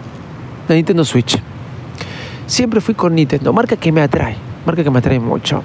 la 0.67 0.73
Nintendo 0.73 1.06
Switch. 1.06 1.39
Siempre 2.47 2.82
fui 2.82 2.95
con 2.95 3.13
Nintendo, 3.13 3.54
marca 3.54 3.75
que 3.75 3.91
me 3.91 4.02
atrae, 4.02 4.36
marca 4.65 4.84
que 4.84 4.89
me 4.89 4.97
atrae 4.97 5.19
mucho. 5.19 5.62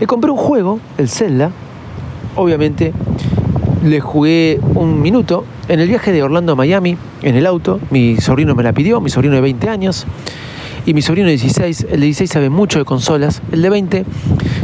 Le 0.00 0.08
compré 0.08 0.32
un 0.32 0.36
juego, 0.36 0.80
el 0.98 1.08
Zelda. 1.08 1.52
Obviamente 2.40 2.94
le 3.84 4.00
jugué 4.00 4.60
un 4.74 5.02
minuto 5.02 5.44
en 5.68 5.78
el 5.78 5.88
viaje 5.88 6.10
de 6.10 6.22
Orlando 6.22 6.52
a 6.52 6.54
Miami, 6.54 6.96
en 7.20 7.34
el 7.34 7.44
auto. 7.44 7.78
Mi 7.90 8.16
sobrino 8.16 8.54
me 8.54 8.62
la 8.62 8.72
pidió, 8.72 8.98
mi 9.02 9.10
sobrino 9.10 9.34
de 9.34 9.42
20 9.42 9.68
años. 9.68 10.06
Y 10.86 10.94
mi 10.94 11.02
sobrino 11.02 11.26
de 11.26 11.32
16, 11.32 11.88
el 11.90 12.00
de 12.00 12.06
16 12.06 12.30
sabe 12.30 12.48
mucho 12.48 12.78
de 12.78 12.86
consolas. 12.86 13.42
El 13.52 13.60
de 13.60 13.68
20 13.68 14.04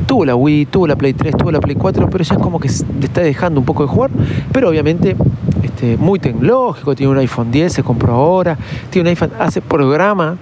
tuvo 0.06 0.24
la 0.24 0.34
Wii, 0.34 0.64
tuvo 0.64 0.86
la 0.86 0.96
Play 0.96 1.12
3, 1.12 1.36
tuvo 1.36 1.50
la 1.50 1.60
Play 1.60 1.76
4, 1.76 2.08
pero 2.08 2.24
ya 2.24 2.36
es 2.36 2.40
como 2.40 2.58
que 2.58 2.70
le 2.98 3.04
está 3.04 3.20
dejando 3.20 3.60
un 3.60 3.66
poco 3.66 3.82
de 3.82 3.90
jugar. 3.90 4.10
Pero 4.52 4.70
obviamente 4.70 5.14
este, 5.62 5.98
muy 5.98 6.18
tecnológico, 6.18 6.94
tiene 6.94 7.12
un 7.12 7.18
iPhone 7.18 7.52
10, 7.52 7.74
se 7.74 7.82
compró 7.82 8.14
ahora, 8.14 8.56
tiene 8.88 9.10
un 9.10 9.10
iPhone, 9.10 9.32
hace 9.38 9.60
programa, 9.60 10.38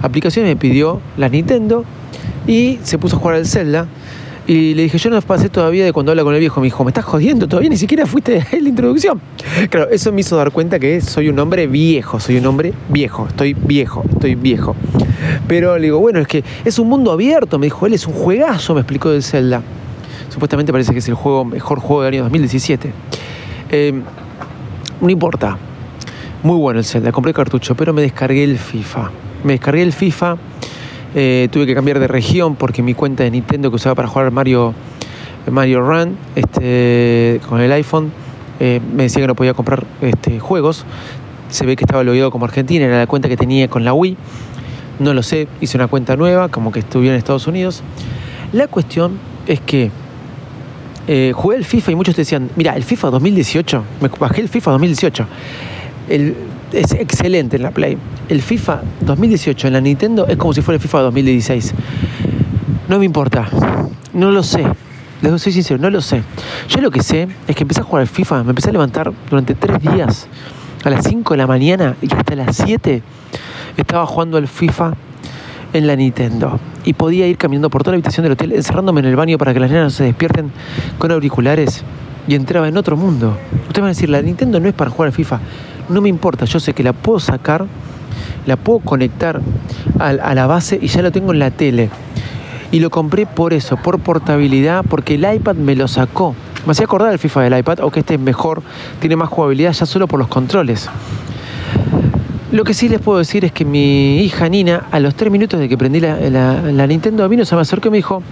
aplicaciones, 0.00 0.50
me 0.50 0.56
pidió 0.56 1.00
la 1.18 1.28
Nintendo 1.28 1.84
y 2.46 2.78
se 2.82 2.96
puso 2.96 3.16
a 3.16 3.18
jugar 3.18 3.34
al 3.34 3.46
Zelda. 3.46 3.88
Y 4.46 4.74
le 4.74 4.82
dije, 4.82 4.98
yo 4.98 5.08
no 5.08 5.20
pasé 5.22 5.48
todavía 5.48 5.84
de 5.84 5.92
cuando 5.92 6.10
habla 6.10 6.24
con 6.24 6.34
el 6.34 6.40
viejo. 6.40 6.60
Me 6.60 6.66
dijo, 6.66 6.82
me 6.84 6.90
estás 6.90 7.04
jodiendo, 7.04 7.46
todavía 7.46 7.70
ni 7.70 7.76
siquiera 7.76 8.06
fuiste 8.06 8.44
en 8.52 8.64
la 8.64 8.68
introducción. 8.68 9.20
Claro, 9.70 9.88
eso 9.90 10.12
me 10.12 10.20
hizo 10.20 10.36
dar 10.36 10.50
cuenta 10.50 10.78
que 10.78 11.00
soy 11.00 11.28
un 11.28 11.38
hombre 11.38 11.66
viejo, 11.66 12.18
soy 12.18 12.38
un 12.38 12.46
hombre 12.46 12.72
viejo, 12.88 13.26
estoy 13.28 13.54
viejo, 13.54 14.02
estoy 14.12 14.34
viejo. 14.34 14.74
Pero 15.46 15.76
le 15.76 15.84
digo, 15.84 16.00
bueno, 16.00 16.18
es 16.18 16.26
que 16.26 16.42
es 16.64 16.78
un 16.78 16.88
mundo 16.88 17.12
abierto, 17.12 17.58
me 17.58 17.66
dijo, 17.66 17.86
él 17.86 17.94
es 17.94 18.06
un 18.06 18.14
juegazo, 18.14 18.74
me 18.74 18.80
explicó 18.80 19.10
del 19.10 19.22
Zelda. 19.22 19.62
Supuestamente 20.28 20.72
parece 20.72 20.92
que 20.92 20.98
es 20.98 21.08
el 21.08 21.14
juego, 21.14 21.44
mejor 21.44 21.78
juego 21.78 22.02
del 22.02 22.14
año 22.14 22.22
2017. 22.24 22.92
Eh, 23.70 23.92
no 25.00 25.10
importa. 25.10 25.56
Muy 26.42 26.56
bueno 26.56 26.80
el 26.80 26.84
Zelda, 26.84 27.12
compré 27.12 27.32
cartucho, 27.32 27.76
pero 27.76 27.92
me 27.92 28.02
descargué 28.02 28.42
el 28.42 28.58
FIFA. 28.58 29.10
Me 29.44 29.52
descargué 29.52 29.82
el 29.82 29.92
FIFA, 29.92 30.36
eh, 31.14 31.48
tuve 31.50 31.66
que 31.66 31.74
cambiar 31.74 31.98
de 31.98 32.08
región 32.08 32.56
porque 32.56 32.82
mi 32.82 32.94
cuenta 32.94 33.24
de 33.24 33.30
Nintendo 33.30 33.70
que 33.70 33.76
usaba 33.76 33.94
para 33.94 34.08
jugar 34.08 34.30
Mario, 34.30 34.74
Mario 35.50 35.80
Run 35.82 36.16
este, 36.34 37.40
con 37.48 37.60
el 37.60 37.72
iPhone 37.72 38.12
eh, 38.60 38.80
me 38.94 39.02
decía 39.02 39.20
que 39.20 39.26
no 39.26 39.34
podía 39.34 39.54
comprar 39.54 39.84
este, 40.00 40.38
juegos. 40.38 40.84
Se 41.48 41.66
ve 41.66 41.74
que 41.74 41.84
estaba 41.84 42.04
logueado 42.04 42.30
como 42.30 42.44
Argentina, 42.44 42.84
era 42.84 42.98
la 42.98 43.06
cuenta 43.08 43.28
que 43.28 43.36
tenía 43.36 43.66
con 43.68 43.84
la 43.84 43.92
Wii. 43.92 44.16
No 45.00 45.14
lo 45.14 45.24
sé, 45.24 45.48
hice 45.60 45.76
una 45.76 45.88
cuenta 45.88 46.16
nueva, 46.16 46.48
como 46.48 46.70
que 46.70 46.78
estuve 46.78 47.08
en 47.08 47.14
Estados 47.14 47.48
Unidos. 47.48 47.82
La 48.52 48.68
cuestión 48.68 49.18
es 49.48 49.60
que 49.60 49.90
eh, 51.08 51.32
jugué 51.34 51.56
el 51.56 51.64
FIFA 51.64 51.90
y 51.90 51.94
muchos 51.96 52.14
decían, 52.14 52.50
mira, 52.54 52.76
el 52.76 52.84
FIFA 52.84 53.10
2018, 53.10 53.84
me 54.00 54.08
bajé 54.08 54.42
el 54.42 54.48
FIFA 54.48 54.70
2018. 54.72 55.26
El, 56.12 56.36
es 56.74 56.92
excelente 56.92 57.56
en 57.56 57.62
la 57.62 57.70
Play. 57.70 57.96
El 58.28 58.42
FIFA 58.42 58.82
2018 59.00 59.68
en 59.68 59.72
la 59.72 59.80
Nintendo 59.80 60.26
es 60.26 60.36
como 60.36 60.52
si 60.52 60.60
fuera 60.60 60.76
el 60.76 60.82
FIFA 60.82 61.00
2016. 61.00 61.72
No 62.86 62.98
me 62.98 63.06
importa, 63.06 63.48
no 64.12 64.30
lo 64.30 64.42
sé. 64.42 64.62
Les 65.22 65.40
soy 65.40 65.52
sincero, 65.52 65.80
no 65.80 65.88
lo 65.88 66.02
sé. 66.02 66.22
Yo 66.68 66.82
lo 66.82 66.90
que 66.90 67.02
sé 67.02 67.28
es 67.48 67.56
que 67.56 67.62
empecé 67.62 67.80
a 67.80 67.84
jugar 67.84 68.02
al 68.02 68.08
FIFA, 68.08 68.44
me 68.44 68.50
empecé 68.50 68.68
a 68.68 68.72
levantar 68.72 69.10
durante 69.30 69.54
tres 69.54 69.80
días, 69.80 70.28
a 70.84 70.90
las 70.90 71.06
5 71.06 71.32
de 71.32 71.38
la 71.38 71.46
mañana 71.46 71.96
y 72.02 72.12
hasta 72.12 72.34
las 72.34 72.56
7 72.56 73.02
estaba 73.78 74.04
jugando 74.04 74.36
al 74.36 74.48
FIFA 74.48 74.92
en 75.72 75.86
la 75.86 75.96
Nintendo. 75.96 76.60
Y 76.84 76.92
podía 76.92 77.26
ir 77.26 77.38
caminando 77.38 77.70
por 77.70 77.84
toda 77.84 77.92
la 77.92 77.96
habitación 77.96 78.24
del 78.24 78.32
hotel, 78.32 78.52
encerrándome 78.52 79.00
en 79.00 79.06
el 79.06 79.16
baño 79.16 79.38
para 79.38 79.54
que 79.54 79.60
las 79.60 79.70
nenas 79.70 79.84
no 79.84 79.90
se 79.90 80.04
despierten 80.04 80.52
con 80.98 81.10
auriculares. 81.10 81.84
Y 82.28 82.34
entraba 82.34 82.68
en 82.68 82.76
otro 82.76 82.96
mundo. 82.96 83.36
Ustedes 83.68 83.80
van 83.80 83.86
a 83.86 83.88
decir, 83.88 84.10
la 84.10 84.20
Nintendo 84.20 84.60
no 84.60 84.68
es 84.68 84.74
para 84.74 84.90
jugar 84.90 85.06
al 85.06 85.12
FIFA. 85.12 85.40
No 85.88 86.00
me 86.00 86.08
importa, 86.08 86.44
yo 86.44 86.60
sé 86.60 86.74
que 86.74 86.82
la 86.82 86.92
puedo 86.92 87.20
sacar, 87.20 87.66
la 88.46 88.56
puedo 88.56 88.80
conectar 88.80 89.40
a, 89.98 90.34
la 90.34 90.46
base 90.46 90.78
y 90.80 90.88
ya 90.88 91.02
lo 91.02 91.12
tengo 91.12 91.32
en 91.32 91.38
la 91.38 91.50
tele. 91.50 91.90
Y 92.70 92.80
lo 92.80 92.90
compré 92.90 93.26
por 93.26 93.52
eso, 93.52 93.76
por 93.76 93.98
portabilidad, 93.98 94.84
porque 94.88 95.14
el 95.14 95.34
iPad 95.34 95.56
me 95.56 95.76
lo 95.76 95.88
sacó. 95.88 96.34
Me 96.64 96.72
hacía 96.72 96.86
acordar 96.86 97.12
el 97.12 97.18
FIFA 97.18 97.42
del 97.42 97.58
iPad, 97.58 97.80
o 97.80 97.92
este 97.94 98.14
es 98.14 98.20
mejor, 98.20 98.62
tiene 99.00 99.16
más 99.16 99.28
jugabilidad 99.28 99.72
ya 99.72 99.84
solo 99.84 100.06
por 100.06 100.18
los 100.18 100.28
controles. 100.28 100.88
Lo 102.52 102.64
que 102.64 102.74
sí 102.74 102.88
les 102.88 103.00
puedo 103.00 103.18
decir 103.18 103.44
es 103.44 103.52
que 103.52 103.64
mi 103.64 104.18
hija 104.22 104.48
Nina, 104.48 104.84
a 104.90 105.00
los 105.00 105.14
tres 105.14 105.32
minutos 105.32 105.58
de 105.58 105.68
que 105.68 105.76
prendí 105.76 106.00
la, 106.00 106.16
la, 106.16 106.60
la 106.60 106.86
Nintendo, 106.86 107.28
vino, 107.28 107.44
se 107.44 107.54
me 107.54 107.62
acercó 107.62 107.88
y 107.88 107.90
me 107.90 107.96
dijo, 107.96 108.22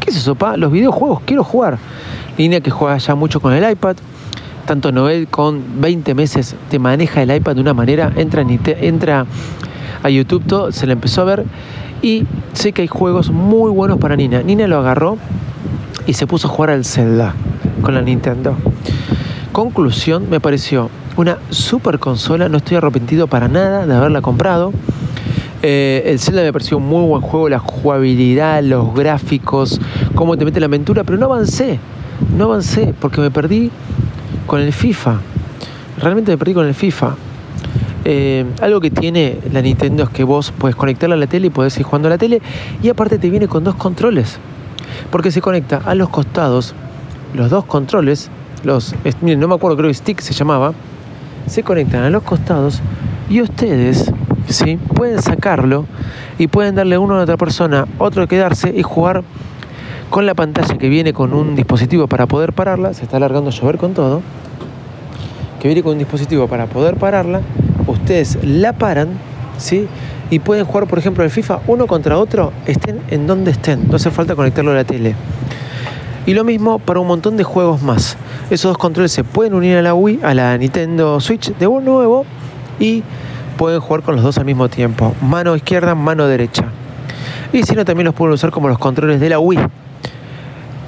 ¿qué 0.00 0.10
es 0.10 0.16
eso, 0.16 0.34
pa? 0.34 0.56
Los 0.56 0.72
videojuegos, 0.72 1.20
quiero 1.24 1.44
jugar. 1.44 1.78
Nina 2.36 2.60
que 2.60 2.70
juega 2.70 2.98
ya 2.98 3.14
mucho 3.14 3.40
con 3.40 3.52
el 3.52 3.68
iPad, 3.70 3.96
tanto 4.70 4.92
Noel 4.92 5.26
con 5.26 5.80
20 5.80 6.14
meses 6.14 6.54
te 6.70 6.78
maneja 6.78 7.20
el 7.20 7.34
iPad 7.34 7.56
de 7.56 7.60
una 7.60 7.74
manera, 7.74 8.12
entra, 8.14 8.42
en, 8.42 8.60
entra 8.64 9.26
a 10.00 10.08
YouTube, 10.08 10.44
todo, 10.46 10.70
se 10.70 10.86
le 10.86 10.92
empezó 10.92 11.22
a 11.22 11.24
ver 11.24 11.44
y 12.02 12.24
sé 12.52 12.70
que 12.70 12.82
hay 12.82 12.86
juegos 12.86 13.32
muy 13.32 13.72
buenos 13.72 13.98
para 13.98 14.14
Nina. 14.14 14.44
Nina 14.44 14.68
lo 14.68 14.78
agarró 14.78 15.18
y 16.06 16.12
se 16.12 16.28
puso 16.28 16.46
a 16.46 16.52
jugar 16.52 16.70
al 16.70 16.84
Zelda 16.84 17.34
con 17.82 17.94
la 17.94 18.02
Nintendo. 18.02 18.54
Conclusión, 19.50 20.30
me 20.30 20.38
pareció 20.38 20.88
una 21.16 21.38
super 21.50 21.98
consola, 21.98 22.48
no 22.48 22.58
estoy 22.58 22.76
arrepentido 22.76 23.26
para 23.26 23.48
nada 23.48 23.88
de 23.88 23.94
haberla 23.96 24.22
comprado. 24.22 24.72
Eh, 25.64 26.04
el 26.06 26.20
Zelda 26.20 26.42
me 26.42 26.52
pareció 26.52 26.76
un 26.76 26.86
muy 26.86 27.04
buen 27.08 27.22
juego, 27.22 27.48
la 27.48 27.58
jugabilidad, 27.58 28.62
los 28.62 28.94
gráficos, 28.94 29.80
cómo 30.14 30.36
te 30.36 30.44
mete 30.44 30.60
la 30.60 30.66
aventura, 30.66 31.02
pero 31.02 31.18
no 31.18 31.26
avancé, 31.26 31.80
no 32.36 32.44
avancé 32.44 32.94
porque 33.00 33.20
me 33.20 33.32
perdí 33.32 33.72
con 34.46 34.60
el 34.60 34.72
FIFA. 34.72 35.20
Realmente 35.98 36.32
me 36.32 36.38
perdí 36.38 36.54
con 36.54 36.66
el 36.66 36.74
FIFA. 36.74 37.14
Eh, 38.04 38.46
algo 38.62 38.80
que 38.80 38.90
tiene 38.90 39.38
la 39.52 39.60
Nintendo 39.60 40.04
es 40.04 40.08
que 40.08 40.24
vos 40.24 40.52
puedes 40.56 40.74
conectarla 40.74 41.14
a 41.14 41.18
la 41.18 41.26
tele 41.26 41.48
y 41.48 41.50
podés 41.50 41.76
ir 41.78 41.84
jugando 41.84 42.08
a 42.08 42.10
la 42.10 42.18
tele 42.18 42.40
y 42.82 42.88
aparte 42.88 43.18
te 43.18 43.28
viene 43.28 43.48
con 43.48 43.64
dos 43.64 43.74
controles. 43.74 44.38
Porque 45.10 45.30
se 45.30 45.40
conecta 45.40 45.82
a 45.84 45.94
los 45.94 46.08
costados, 46.08 46.74
los 47.34 47.50
dos 47.50 47.64
controles, 47.64 48.30
los, 48.64 48.94
miren, 49.20 49.40
no 49.40 49.48
me 49.48 49.54
acuerdo, 49.54 49.76
creo 49.76 49.88
que 49.88 49.94
stick 49.94 50.20
se 50.20 50.32
llamaba, 50.32 50.72
se 51.46 51.62
conectan 51.62 52.04
a 52.04 52.10
los 52.10 52.22
costados 52.22 52.80
y 53.28 53.40
ustedes 53.40 54.10
¿sí? 54.48 54.78
pueden 54.94 55.22
sacarlo 55.22 55.86
y 56.38 56.48
pueden 56.48 56.74
darle 56.74 56.98
uno 56.98 57.18
a 57.18 57.22
otra 57.22 57.36
persona, 57.36 57.86
otro 57.98 58.26
quedarse 58.26 58.72
y 58.74 58.82
jugar 58.82 59.22
con 60.10 60.26
la 60.26 60.34
pantalla 60.34 60.76
que 60.76 60.88
viene 60.88 61.12
con 61.12 61.32
un 61.32 61.54
dispositivo 61.54 62.08
para 62.08 62.26
poder 62.26 62.52
pararla, 62.52 62.92
se 62.92 63.04
está 63.04 63.16
alargando 63.16 63.50
a 63.50 63.52
llover 63.52 63.78
con 63.78 63.94
todo, 63.94 64.20
que 65.60 65.68
viene 65.68 65.82
con 65.82 65.92
un 65.92 65.98
dispositivo 65.98 66.48
para 66.48 66.66
poder 66.66 66.96
pararla, 66.96 67.40
ustedes 67.86 68.38
la 68.42 68.72
paran, 68.72 69.10
¿sí? 69.58 69.86
Y 70.28 70.40
pueden 70.40 70.64
jugar, 70.64 70.88
por 70.88 70.98
ejemplo, 70.98 71.22
el 71.22 71.30
FIFA 71.30 71.60
uno 71.68 71.86
contra 71.86 72.18
otro, 72.18 72.52
estén 72.66 73.00
en 73.08 73.26
donde 73.28 73.52
estén, 73.52 73.88
no 73.88 73.96
hace 73.96 74.10
falta 74.10 74.34
conectarlo 74.34 74.72
a 74.72 74.74
la 74.74 74.84
tele. 74.84 75.14
Y 76.26 76.34
lo 76.34 76.44
mismo 76.44 76.80
para 76.80 77.00
un 77.00 77.06
montón 77.06 77.36
de 77.36 77.44
juegos 77.44 77.82
más. 77.82 78.16
Esos 78.50 78.70
dos 78.70 78.78
controles 78.78 79.12
se 79.12 79.24
pueden 79.24 79.54
unir 79.54 79.76
a 79.76 79.82
la 79.82 79.94
Wii, 79.94 80.20
a 80.22 80.34
la 80.34 80.58
Nintendo 80.58 81.18
Switch 81.20 81.54
de 81.56 81.66
nuevo 81.66 82.26
y 82.78 83.02
pueden 83.56 83.80
jugar 83.80 84.02
con 84.02 84.16
los 84.16 84.24
dos 84.24 84.38
al 84.38 84.44
mismo 84.44 84.68
tiempo. 84.68 85.14
Mano 85.22 85.56
izquierda, 85.56 85.94
mano 85.94 86.26
derecha. 86.26 86.64
Y 87.52 87.62
si 87.62 87.74
no, 87.74 87.84
también 87.84 88.06
los 88.06 88.14
pueden 88.14 88.34
usar 88.34 88.50
como 88.50 88.68
los 88.68 88.78
controles 88.78 89.18
de 89.18 89.28
la 89.28 89.38
Wii. 89.38 89.58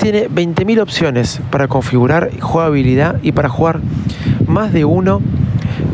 Tiene 0.03 0.29
20.000 0.29 0.83
opciones 0.83 1.41
para 1.51 1.69
configurar 1.69 2.31
jugabilidad 2.41 3.19
y 3.23 3.33
para 3.33 3.49
jugar 3.49 3.81
más 4.47 4.73
de 4.73 4.85
uno 4.85 5.23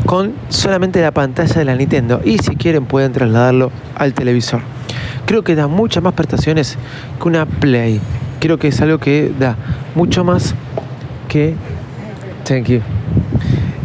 con 0.05 0.33
solamente 0.49 1.01
la 1.01 1.11
pantalla 1.11 1.53
de 1.53 1.63
la 1.63 1.75
Nintendo. 1.75 2.19
Y 2.25 2.39
si 2.39 2.55
quieren 2.57 2.85
pueden 2.85 3.13
trasladarlo 3.13 3.71
al 3.95 4.13
televisor. 4.13 4.61
Creo 5.25 5.43
que 5.43 5.55
da 5.55 5.67
muchas 5.67 6.03
más 6.03 6.13
prestaciones 6.13 6.77
que 7.21 7.27
una 7.27 7.45
Play 7.45 8.01
creo 8.39 8.57
que 8.57 8.69
es 8.69 8.81
algo 8.81 8.97
que 8.97 9.31
da 9.37 9.55
mucho 9.95 10.23
más 10.23 10.55
que. 11.27 11.55
Thank 12.45 12.67
you. 12.67 12.81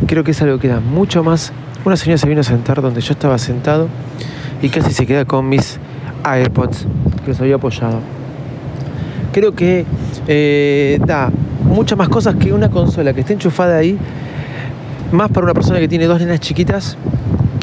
Creo 0.06 0.24
que 0.24 0.30
es 0.30 0.40
algo 0.42 0.58
que 0.58 0.68
da 0.68 0.80
mucho 0.80 1.22
más. 1.22 1.52
Una 1.84 1.96
señora 1.96 2.18
se 2.18 2.28
vino 2.28 2.40
a 2.40 2.44
sentar 2.44 2.80
donde 2.80 3.00
yo 3.00 3.12
estaba 3.12 3.36
sentado 3.36 3.88
y 4.62 4.70
casi 4.70 4.92
se 4.92 5.06
queda 5.06 5.26
con 5.26 5.48
mis 5.48 5.78
AirPods 6.22 6.86
que 7.22 7.28
los 7.28 7.40
había 7.40 7.56
apoyado. 7.56 8.00
Creo 9.32 9.54
que 9.54 9.84
eh, 10.26 10.98
da 11.06 11.30
muchas 11.64 11.98
más 11.98 12.08
cosas 12.08 12.36
que 12.36 12.52
una 12.52 12.70
consola 12.70 13.12
que 13.12 13.20
esté 13.20 13.34
enchufada 13.34 13.76
ahí, 13.76 13.98
más 15.12 15.30
para 15.30 15.44
una 15.44 15.54
persona 15.54 15.78
que 15.80 15.88
tiene 15.88 16.06
dos 16.06 16.20
nenas 16.20 16.40
chiquitas 16.40 16.96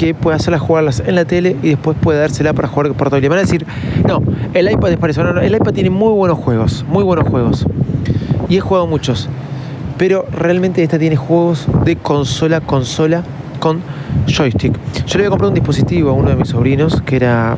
que 0.01 0.15
puede 0.15 0.35
hacerlas 0.35 0.61
jugarlas 0.61 1.03
en 1.05 1.13
la 1.13 1.25
tele 1.25 1.55
y 1.61 1.69
después 1.69 1.95
puede 2.01 2.19
dársela 2.19 2.53
para 2.53 2.67
jugar 2.67 2.91
portable. 2.93 3.29
Van 3.29 3.37
a 3.37 3.41
decir, 3.41 3.67
no, 4.07 4.23
el 4.55 4.71
iPad 4.71 4.93
es 4.93 4.97
parecido. 4.97 5.39
el 5.39 5.55
iPad 5.55 5.73
tiene 5.73 5.91
muy 5.91 6.11
buenos 6.13 6.39
juegos, 6.39 6.83
muy 6.89 7.03
buenos 7.03 7.27
juegos. 7.27 7.67
Y 8.49 8.57
he 8.57 8.59
jugado 8.61 8.87
muchos. 8.87 9.29
Pero 9.99 10.25
realmente 10.35 10.81
esta 10.81 10.97
tiene 10.97 11.17
juegos 11.17 11.67
de 11.85 11.97
consola, 11.97 12.61
consola 12.61 13.21
con 13.59 13.81
joystick. 14.25 14.73
Yo 15.05 15.19
le 15.19 15.23
voy 15.23 15.27
a 15.27 15.29
comprar 15.29 15.49
un 15.49 15.53
dispositivo 15.53 16.09
a 16.09 16.13
uno 16.13 16.29
de 16.29 16.35
mis 16.35 16.49
sobrinos 16.49 16.99
que 17.03 17.17
era 17.17 17.57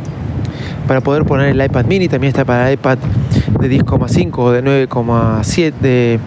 para 0.86 1.00
poder 1.00 1.24
poner 1.24 1.48
el 1.48 1.64
iPad 1.64 1.86
mini. 1.86 2.10
También 2.10 2.32
está 2.32 2.44
para 2.44 2.70
iPad 2.74 2.98
de 3.60 3.70
10,5 3.70 4.38
o 4.38 4.52
de 4.52 4.64
9,7 4.64 5.74
de, 5.80 6.20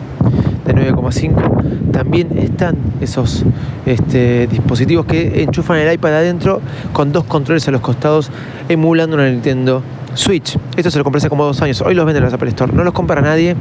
de 0.64 0.74
9,5 0.74 1.92
también 1.96 2.36
están 2.38 2.76
esos 3.00 3.44
este, 3.86 4.46
dispositivos 4.48 5.06
que 5.06 5.42
enchufan 5.42 5.78
el 5.78 5.92
iPad 5.94 6.16
adentro 6.16 6.60
con 6.92 7.10
dos 7.10 7.24
controles 7.24 7.66
a 7.68 7.70
los 7.70 7.80
costados 7.80 8.30
emulando 8.68 9.16
una 9.16 9.30
Nintendo 9.30 9.82
Switch. 10.12 10.58
Esto 10.76 10.90
se 10.90 10.98
lo 10.98 11.04
compré 11.04 11.18
hace 11.18 11.28
como 11.28 11.44
dos 11.44 11.62
años. 11.62 11.80
Hoy 11.80 11.94
los 11.94 12.04
venden 12.04 12.24
en 12.24 12.30
la 12.30 12.34
Apple 12.34 12.50
Store. 12.50 12.72
No 12.72 12.84
los 12.84 12.92
compra 12.92 13.20
nadie 13.22 13.56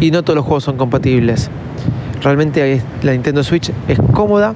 y 0.00 0.10
no 0.10 0.22
todos 0.22 0.36
los 0.36 0.44
juegos 0.44 0.64
son 0.64 0.76
compatibles. 0.76 1.50
Realmente 2.22 2.82
la 3.02 3.12
Nintendo 3.12 3.44
Switch 3.44 3.70
es 3.86 3.98
cómoda, 4.12 4.54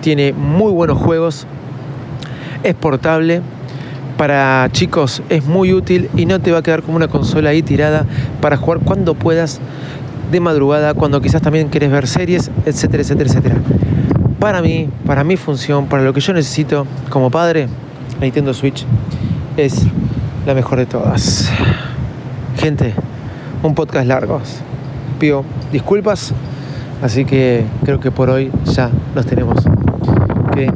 tiene 0.00 0.32
muy 0.32 0.72
buenos 0.72 0.98
juegos, 0.98 1.46
es 2.62 2.74
portable. 2.74 3.42
Para 4.16 4.68
chicos 4.72 5.22
es 5.28 5.44
muy 5.44 5.74
útil 5.74 6.08
y 6.16 6.24
no 6.24 6.40
te 6.40 6.50
va 6.50 6.58
a 6.58 6.62
quedar 6.62 6.82
como 6.82 6.96
una 6.96 7.08
consola 7.08 7.50
ahí 7.50 7.62
tirada 7.62 8.06
para 8.40 8.56
jugar 8.56 8.80
cuando 8.80 9.14
puedas 9.14 9.60
de 10.30 10.40
madrugada, 10.40 10.94
cuando 10.94 11.20
quizás 11.20 11.42
también 11.42 11.68
quieres 11.68 11.90
ver 11.90 12.06
series, 12.06 12.50
etcétera, 12.64 13.02
etcétera, 13.02 13.28
etcétera. 13.28 13.56
Para 14.40 14.62
mí, 14.62 14.88
para 15.06 15.22
mi 15.22 15.36
función, 15.36 15.86
para 15.86 16.02
lo 16.02 16.12
que 16.12 16.20
yo 16.20 16.32
necesito 16.32 16.86
como 17.10 17.30
padre, 17.30 17.68
Nintendo 18.20 18.54
Switch 18.54 18.84
es 19.56 19.82
la 20.46 20.54
mejor 20.54 20.78
de 20.78 20.86
todas. 20.86 21.50
Gente, 22.58 22.94
un 23.62 23.74
podcast 23.74 24.06
largo. 24.06 24.40
Pido 25.18 25.44
disculpas, 25.72 26.32
así 27.02 27.24
que 27.24 27.64
creo 27.84 28.00
que 28.00 28.10
por 28.10 28.30
hoy 28.30 28.50
ya 28.64 28.90
nos 29.14 29.26
tenemos 29.26 29.62
que 30.54 30.70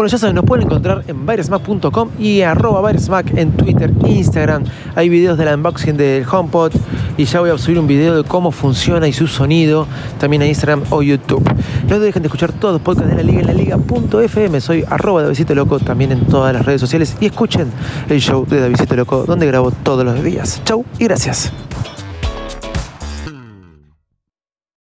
Bueno, 0.00 0.12
ya 0.12 0.16
saben, 0.16 0.34
nos 0.34 0.46
pueden 0.46 0.64
encontrar 0.64 1.04
en 1.08 1.26
virusmac.com 1.26 2.08
y 2.18 2.40
arroba 2.40 2.90
virusmac 2.90 3.36
en 3.36 3.52
Twitter, 3.52 3.92
Instagram. 4.06 4.64
Hay 4.94 5.10
videos 5.10 5.36
del 5.36 5.52
unboxing 5.52 5.94
del 5.98 6.24
HomePod 6.26 6.72
y 7.18 7.26
ya 7.26 7.40
voy 7.40 7.50
a 7.50 7.58
subir 7.58 7.78
un 7.78 7.86
video 7.86 8.16
de 8.16 8.24
cómo 8.26 8.50
funciona 8.50 9.06
y 9.08 9.12
su 9.12 9.26
sonido 9.26 9.86
también 10.18 10.40
a 10.40 10.46
Instagram 10.46 10.84
o 10.88 11.02
YouTube. 11.02 11.46
No 11.86 12.00
dejen 12.00 12.22
de 12.22 12.28
escuchar 12.28 12.50
todos 12.50 12.72
los 12.72 12.80
podcasts 12.80 13.10
de 13.10 13.16
la 13.16 13.22
liga 13.22 13.42
en 13.42 13.48
la 13.48 13.52
liga.fm. 13.52 14.60
Soy 14.62 14.86
arroba 14.88 15.20
Davidito 15.20 15.54
Loco 15.54 15.78
también 15.78 16.12
en 16.12 16.24
todas 16.24 16.54
las 16.54 16.64
redes 16.64 16.80
sociales 16.80 17.14
y 17.20 17.26
escuchen 17.26 17.70
el 18.08 18.22
show 18.22 18.46
de 18.46 18.58
Davidito 18.58 18.96
Loco 18.96 19.24
donde 19.24 19.44
grabo 19.44 19.70
todos 19.70 20.02
los 20.02 20.24
días. 20.24 20.62
Chau 20.64 20.82
y 20.98 21.04
gracias. 21.04 21.52